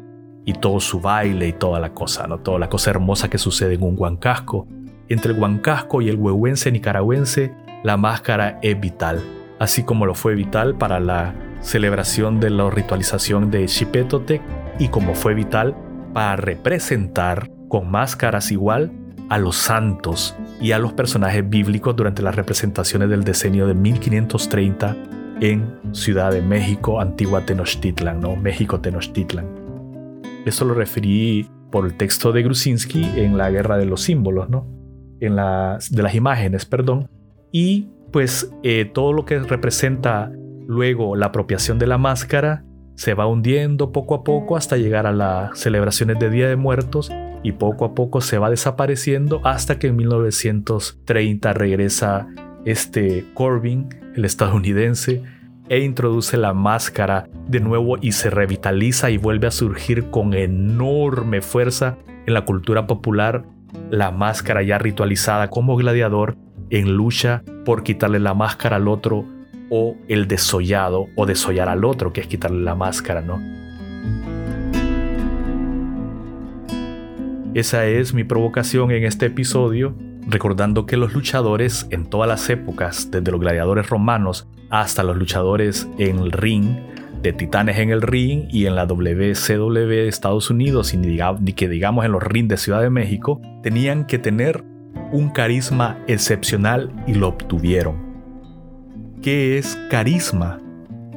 y 0.48 0.54
todo 0.54 0.80
su 0.80 0.98
baile 0.98 1.46
y 1.46 1.52
toda 1.52 1.78
la 1.78 1.92
cosa, 1.92 2.26
¿no? 2.26 2.38
Toda 2.38 2.58
la 2.58 2.70
cosa 2.70 2.88
hermosa 2.88 3.28
que 3.28 3.36
sucede 3.36 3.74
en 3.74 3.82
un 3.82 3.96
huancasco. 3.98 4.66
Entre 5.10 5.34
el 5.34 5.38
huancasco 5.38 6.00
y 6.00 6.08
el 6.08 6.16
huehuense 6.16 6.72
nicaragüense, 6.72 7.52
la 7.84 7.98
máscara 7.98 8.58
es 8.62 8.80
vital, 8.80 9.22
así 9.58 9.82
como 9.82 10.06
lo 10.06 10.14
fue 10.14 10.34
vital 10.34 10.74
para 10.74 11.00
la 11.00 11.34
celebración 11.60 12.40
de 12.40 12.50
la 12.50 12.70
ritualización 12.70 13.50
de 13.50 13.66
Xipetotec 13.66 14.42
y 14.78 14.88
como 14.88 15.14
fue 15.14 15.34
vital 15.34 15.76
para 16.12 16.36
representar 16.36 17.50
con 17.68 17.90
máscaras 17.90 18.50
igual 18.50 18.92
a 19.28 19.38
los 19.38 19.56
santos 19.56 20.36
y 20.60 20.72
a 20.72 20.78
los 20.78 20.92
personajes 20.94 21.48
bíblicos 21.48 21.94
durante 21.94 22.22
las 22.22 22.34
representaciones 22.34 23.10
del 23.10 23.24
decenio 23.24 23.66
de 23.66 23.74
1530 23.74 24.96
en 25.40 25.78
Ciudad 25.92 26.32
de 26.32 26.42
México, 26.42 27.00
antigua 27.00 27.44
Tenochtitlan, 27.44 28.20
¿no? 28.20 28.36
México 28.36 28.80
Tenochtitlan. 28.80 29.46
Eso 30.44 30.64
lo 30.64 30.74
referí 30.74 31.48
por 31.70 31.84
el 31.84 31.96
texto 31.96 32.32
de 32.32 32.42
Grusinski 32.42 33.04
en 33.16 33.36
la 33.36 33.50
Guerra 33.50 33.76
de 33.76 33.84
los 33.84 34.02
Símbolos, 34.02 34.48
¿no? 34.48 34.66
En 35.20 35.36
las, 35.36 35.90
de 35.90 36.02
las 36.02 36.14
imágenes, 36.14 36.64
perdón. 36.64 37.08
Y 37.52 37.88
pues 38.12 38.50
eh, 38.62 38.90
todo 38.92 39.12
lo 39.12 39.24
que 39.24 39.38
representa 39.38 40.32
luego 40.68 41.16
la 41.16 41.26
apropiación 41.26 41.78
de 41.78 41.86
la 41.86 41.98
máscara 41.98 42.62
se 42.94 43.14
va 43.14 43.26
hundiendo 43.26 43.90
poco 43.90 44.14
a 44.14 44.22
poco 44.22 44.56
hasta 44.56 44.76
llegar 44.76 45.06
a 45.06 45.12
las 45.12 45.58
celebraciones 45.58 46.18
de 46.18 46.28
Día 46.28 46.48
de 46.48 46.56
Muertos 46.56 47.10
y 47.42 47.52
poco 47.52 47.86
a 47.86 47.94
poco 47.94 48.20
se 48.20 48.36
va 48.36 48.50
desapareciendo 48.50 49.40
hasta 49.44 49.78
que 49.78 49.86
en 49.86 49.96
1930 49.96 51.52
regresa 51.54 52.28
este 52.66 53.24
Corbin, 53.32 53.88
el 54.14 54.26
estadounidense, 54.26 55.22
e 55.70 55.80
introduce 55.80 56.36
la 56.36 56.52
máscara 56.52 57.28
de 57.46 57.60
nuevo 57.60 57.96
y 58.00 58.12
se 58.12 58.28
revitaliza 58.28 59.10
y 59.10 59.16
vuelve 59.16 59.46
a 59.46 59.52
surgir 59.52 60.10
con 60.10 60.34
enorme 60.34 61.40
fuerza 61.40 61.96
en 62.26 62.34
la 62.34 62.44
cultura 62.44 62.86
popular 62.86 63.44
la 63.90 64.10
máscara 64.10 64.62
ya 64.62 64.78
ritualizada 64.78 65.48
como 65.48 65.76
gladiador 65.76 66.36
en 66.70 66.94
lucha 66.94 67.42
por 67.64 67.82
quitarle 67.82 68.18
la 68.18 68.34
máscara 68.34 68.76
al 68.76 68.88
otro 68.88 69.24
o 69.70 69.96
el 70.08 70.28
desollado 70.28 71.08
o 71.16 71.26
desollar 71.26 71.68
al 71.68 71.84
otro, 71.84 72.12
que 72.12 72.20
es 72.20 72.26
quitarle 72.26 72.62
la 72.62 72.74
máscara, 72.74 73.20
¿no? 73.20 73.40
Esa 77.54 77.86
es 77.86 78.14
mi 78.14 78.24
provocación 78.24 78.90
en 78.90 79.04
este 79.04 79.26
episodio, 79.26 79.94
recordando 80.26 80.86
que 80.86 80.96
los 80.96 81.12
luchadores 81.14 81.86
en 81.90 82.06
todas 82.06 82.28
las 82.28 82.48
épocas, 82.50 83.10
desde 83.10 83.30
los 83.30 83.40
gladiadores 83.40 83.88
romanos 83.88 84.46
hasta 84.70 85.02
los 85.02 85.16
luchadores 85.16 85.88
en 85.98 86.18
el 86.18 86.30
ring, 86.30 86.76
de 87.22 87.32
titanes 87.32 87.78
en 87.78 87.90
el 87.90 88.02
ring 88.02 88.46
y 88.50 88.66
en 88.66 88.76
la 88.76 88.86
WCW 88.86 89.88
de 89.88 90.08
Estados 90.08 90.50
Unidos 90.50 90.94
y 90.94 90.98
ni, 90.98 91.18
que 91.52 91.68
digamos 91.68 92.04
en 92.04 92.12
los 92.12 92.22
ring 92.22 92.46
de 92.48 92.56
Ciudad 92.56 92.80
de 92.80 92.90
México, 92.90 93.40
tenían 93.62 94.06
que 94.06 94.18
tener 94.18 94.62
un 95.10 95.30
carisma 95.30 95.98
excepcional 96.06 96.92
y 97.06 97.14
lo 97.14 97.28
obtuvieron. 97.28 98.07
¿Qué 99.22 99.58
es 99.58 99.76
carisma? 99.90 100.60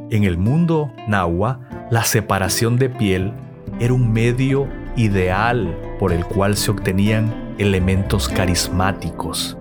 En 0.10 0.24
el 0.24 0.36
mundo 0.38 0.92
nahua, 1.08 1.60
la 1.92 2.04
separación 2.04 2.78
de 2.78 2.90
piel 2.90 3.32
era 3.80 3.94
un 3.94 4.12
medio 4.12 4.68
ideal 4.96 5.78
por 6.00 6.12
el 6.12 6.26
cual 6.26 6.58
se 6.58 6.72
obtenían 6.72 7.54
elementos 7.60 8.28
carismáticos. 8.28 9.56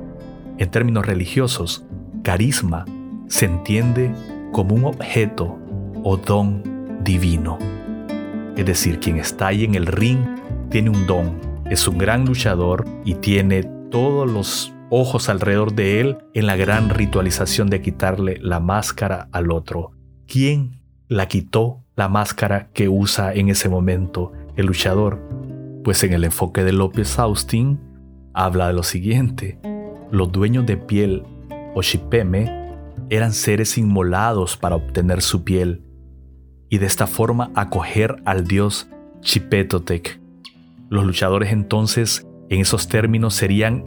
En 0.57 0.71
términos 0.71 1.05
religiosos, 1.05 1.85
carisma 2.23 2.87
se 3.29 3.45
entiende 3.45 4.11
como 4.53 4.75
un 4.75 4.87
objeto 4.87 5.59
o 6.03 6.17
don 6.17 6.63
divino. 7.05 7.59
Es 8.57 8.65
decir, 8.65 9.01
quien 9.01 9.19
está 9.19 9.49
ahí 9.49 9.65
en 9.65 9.75
el 9.75 9.87
ring 9.87 10.19
tiene 10.71 10.89
un 10.89 11.07
don, 11.07 11.39
es 11.69 11.87
un 11.87 11.99
gran 11.99 12.25
luchador 12.25 12.87
y 13.05 13.15
tiene 13.17 13.65
todos 13.91 14.29
los 14.31 14.73
ojos 14.91 15.29
alrededor 15.29 15.75
de 15.75 16.01
él 16.01 16.19
en 16.35 16.47
la 16.47 16.57
gran 16.57 16.91
ritualización 16.91 17.71
de 17.71 17.81
quitarle 17.81 18.39
la 18.43 18.61
máscara 18.61 19.29
al 19.33 19.51
otro. 19.53 19.93
¿Quién 20.27 20.83
la 21.09 21.29
quitó 21.29 21.85
la 21.97 22.09
máscara 22.09 22.71
que 22.73 22.89
usa 22.89 23.33
en 23.33 23.49
ese 23.49 23.69
momento 23.69 24.33
el 24.57 24.67
luchador? 24.67 25.21
Pues 25.85 26.05
en 26.05 26.13
el 26.13 26.25
enfoque 26.25 26.65
de 26.65 26.73
López 26.73 27.19
Austin 27.19 27.81
habla 28.35 28.67
de 28.67 28.75
lo 28.75 28.83
siguiente. 28.83 29.59
Los 30.11 30.33
dueños 30.33 30.67
de 30.67 30.77
piel 30.77 31.23
o 31.75 31.83
shipeme 31.83 32.77
eran 33.09 33.33
seres 33.33 33.79
inmolados 33.79 34.57
para 34.57 34.77
obtener 34.77 35.23
su 35.23 35.45
piel 35.45 35.83
y 36.69 36.79
de 36.79 36.87
esta 36.87 37.07
forma 37.07 37.51
acoger 37.55 38.23
al 38.25 38.47
dios 38.47 38.89
Chipetotec. 39.21 40.21
Los 40.89 41.05
luchadores 41.05 41.53
entonces 41.53 42.27
en 42.49 42.61
esos 42.61 42.89
términos 42.89 43.35
serían 43.35 43.85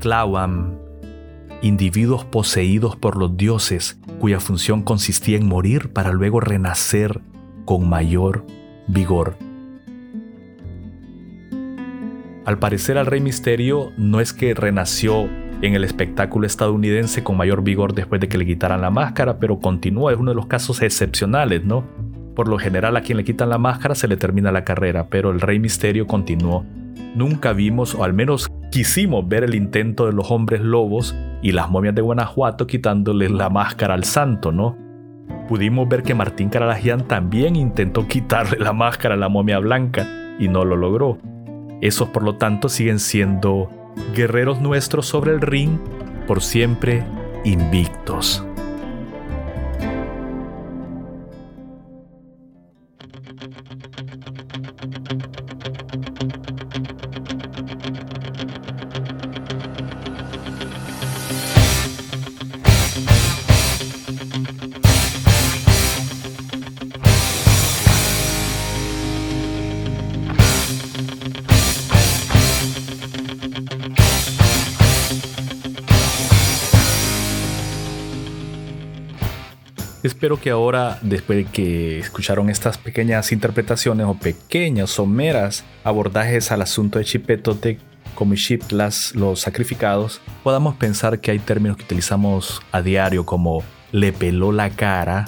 Tlawam, 0.00 0.78
individuos 1.62 2.24
poseídos 2.24 2.96
por 2.96 3.16
los 3.16 3.36
dioses 3.36 4.00
cuya 4.18 4.40
función 4.40 4.82
consistía 4.82 5.36
en 5.36 5.46
morir 5.46 5.92
para 5.92 6.12
luego 6.12 6.40
renacer 6.40 7.20
con 7.64 7.88
mayor 7.88 8.44
vigor. 8.86 9.36
Al 12.44 12.58
parecer 12.58 12.96
al 12.96 13.06
Rey 13.06 13.20
Misterio 13.20 13.92
no 13.98 14.20
es 14.20 14.32
que 14.32 14.54
renació 14.54 15.28
en 15.60 15.74
el 15.74 15.84
espectáculo 15.84 16.46
estadounidense 16.46 17.22
con 17.22 17.36
mayor 17.36 17.62
vigor 17.62 17.94
después 17.94 18.20
de 18.20 18.28
que 18.28 18.38
le 18.38 18.46
quitaran 18.46 18.80
la 18.80 18.90
máscara, 18.90 19.38
pero 19.38 19.58
continúa, 19.58 20.12
es 20.12 20.18
uno 20.18 20.30
de 20.30 20.36
los 20.36 20.46
casos 20.46 20.80
excepcionales, 20.80 21.64
¿no? 21.64 21.84
Por 22.34 22.48
lo 22.48 22.58
general 22.58 22.96
a 22.96 23.02
quien 23.02 23.18
le 23.18 23.24
quitan 23.24 23.50
la 23.50 23.58
máscara 23.58 23.94
se 23.94 24.08
le 24.08 24.16
termina 24.16 24.52
la 24.52 24.64
carrera, 24.64 25.08
pero 25.10 25.30
el 25.30 25.40
Rey 25.40 25.58
Misterio 25.58 26.06
continuó. 26.06 26.64
Nunca 27.14 27.52
vimos, 27.52 27.94
o 27.94 28.04
al 28.04 28.12
menos 28.12 28.48
quisimos 28.70 29.26
ver 29.26 29.44
el 29.44 29.54
intento 29.54 30.06
de 30.06 30.12
los 30.12 30.30
hombres 30.30 30.60
lobos 30.60 31.14
y 31.42 31.52
las 31.52 31.70
momias 31.70 31.94
de 31.94 32.02
Guanajuato 32.02 32.66
quitándoles 32.66 33.30
la 33.30 33.48
máscara 33.48 33.94
al 33.94 34.04
santo, 34.04 34.52
¿no? 34.52 34.76
Pudimos 35.48 35.88
ver 35.88 36.02
que 36.02 36.14
Martín 36.14 36.50
Caralajian 36.50 37.08
también 37.08 37.56
intentó 37.56 38.06
quitarle 38.06 38.58
la 38.58 38.72
máscara 38.72 39.14
a 39.14 39.18
la 39.18 39.28
momia 39.28 39.58
blanca 39.58 40.06
y 40.38 40.48
no 40.48 40.64
lo 40.64 40.76
logró. 40.76 41.18
Esos 41.80 42.08
por 42.08 42.22
lo 42.22 42.36
tanto 42.36 42.68
siguen 42.68 42.98
siendo 42.98 43.70
guerreros 44.14 44.60
nuestros 44.60 45.06
sobre 45.06 45.32
el 45.32 45.40
ring 45.40 45.78
por 46.26 46.42
siempre 46.42 47.04
invictos. 47.44 48.47
Espero 80.18 80.40
que 80.40 80.50
ahora, 80.50 80.98
después 81.00 81.38
de 81.38 81.44
que 81.44 82.00
escucharon 82.00 82.50
estas 82.50 82.76
pequeñas 82.76 83.30
interpretaciones 83.30 84.04
o 84.08 84.14
pequeñas, 84.14 84.90
someras 84.90 85.64
abordajes 85.84 86.50
al 86.50 86.60
asunto 86.60 86.98
de 86.98 87.04
Chipetote 87.04 87.78
como 88.16 88.34
Chiplas, 88.34 89.14
los 89.14 89.38
sacrificados, 89.38 90.20
podamos 90.42 90.74
pensar 90.74 91.20
que 91.20 91.30
hay 91.30 91.38
términos 91.38 91.76
que 91.76 91.84
utilizamos 91.84 92.60
a 92.72 92.82
diario 92.82 93.24
como 93.24 93.62
le 93.92 94.12
peló 94.12 94.50
la 94.50 94.70
cara 94.70 95.26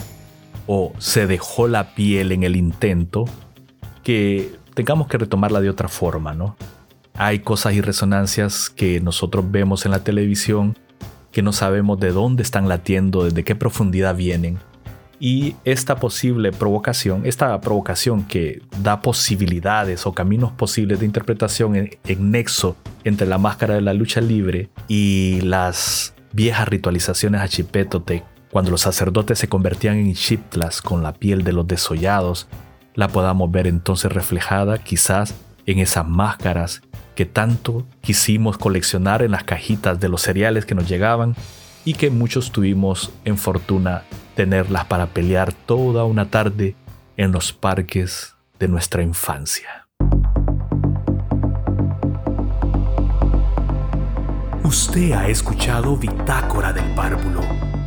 o 0.66 0.92
se 0.98 1.28
dejó 1.28 1.68
la 1.68 1.94
piel 1.94 2.32
en 2.32 2.42
el 2.42 2.56
intento, 2.56 3.26
que 4.02 4.50
tengamos 4.74 5.06
que 5.06 5.18
retomarla 5.18 5.60
de 5.60 5.70
otra 5.70 5.86
forma, 5.86 6.34
¿no? 6.34 6.56
Hay 7.14 7.38
cosas 7.38 7.74
y 7.74 7.80
resonancias 7.80 8.68
que 8.70 9.00
nosotros 9.00 9.52
vemos 9.52 9.84
en 9.84 9.92
la 9.92 10.02
televisión 10.02 10.76
que 11.30 11.42
no 11.42 11.52
sabemos 11.52 12.00
de 12.00 12.10
dónde 12.10 12.42
están 12.42 12.68
latiendo, 12.68 13.22
desde 13.22 13.44
qué 13.44 13.54
profundidad 13.54 14.16
vienen. 14.16 14.58
Y 15.22 15.54
esta 15.66 15.96
posible 15.96 16.50
provocación, 16.50 17.26
esta 17.26 17.60
provocación 17.60 18.24
que 18.24 18.62
da 18.82 19.02
posibilidades 19.02 20.06
o 20.06 20.14
caminos 20.14 20.50
posibles 20.52 21.00
de 21.00 21.06
interpretación 21.06 21.76
en, 21.76 22.30
nexo 22.30 22.74
entre 23.04 23.26
la 23.26 23.36
máscara 23.36 23.74
de 23.74 23.82
la 23.82 23.92
lucha 23.92 24.22
libre 24.22 24.70
y 24.88 25.42
las 25.42 26.14
viejas 26.32 26.66
ritualizaciones 26.68 27.42
a 27.42 27.48
Chipetotec, 27.48 28.24
cuando 28.50 28.70
los 28.70 28.80
sacerdotes 28.80 29.38
se 29.38 29.48
convertían 29.48 29.98
en 29.98 30.14
chiptlas 30.14 30.80
con 30.80 31.02
la 31.02 31.12
piel 31.12 31.44
de 31.44 31.52
los 31.52 31.68
desollados, 31.68 32.48
la 32.94 33.08
podamos 33.08 33.50
ver 33.50 33.66
entonces 33.66 34.10
reflejada 34.10 34.78
quizás 34.78 35.34
en 35.66 35.80
esas 35.80 36.08
máscaras 36.08 36.80
que 37.14 37.26
tanto 37.26 37.86
quisimos 38.00 38.56
coleccionar 38.56 39.22
en 39.22 39.32
las 39.32 39.44
cajitas 39.44 40.00
de 40.00 40.08
los 40.08 40.22
cereales 40.22 40.64
que 40.64 40.74
nos 40.74 40.88
llegaban 40.88 41.36
y 41.84 41.94
que 41.94 42.10
muchos 42.10 42.52
tuvimos 42.52 43.12
en 43.24 43.38
fortuna 43.38 44.02
tenerlas 44.34 44.84
para 44.86 45.06
pelear 45.06 45.52
toda 45.52 46.04
una 46.04 46.30
tarde 46.30 46.76
en 47.16 47.32
los 47.32 47.52
parques 47.52 48.34
de 48.58 48.68
nuestra 48.68 49.02
infancia. 49.02 49.86
Usted 54.64 55.12
ha 55.12 55.28
escuchado 55.28 55.96
Bitácora 55.96 56.72
del 56.72 56.94
Párvulo 56.94 57.40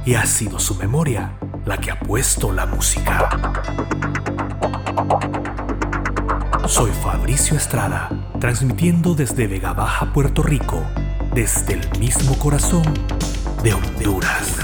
y 0.05 0.15
ha 0.15 0.25
sido 0.25 0.59
su 0.59 0.75
memoria 0.75 1.37
la 1.65 1.77
que 1.77 1.91
ha 1.91 1.99
puesto 1.99 2.51
la 2.51 2.65
música. 2.65 3.29
Soy 6.67 6.91
Fabricio 6.91 7.55
Estrada, 7.55 8.09
transmitiendo 8.39 9.15
desde 9.15 9.47
Vega 9.47 9.73
Baja, 9.73 10.11
Puerto 10.11 10.43
Rico, 10.43 10.83
desde 11.33 11.73
el 11.73 11.99
mismo 11.99 12.37
corazón 12.37 12.83
de 13.63 13.73
Honduras. 13.73 14.57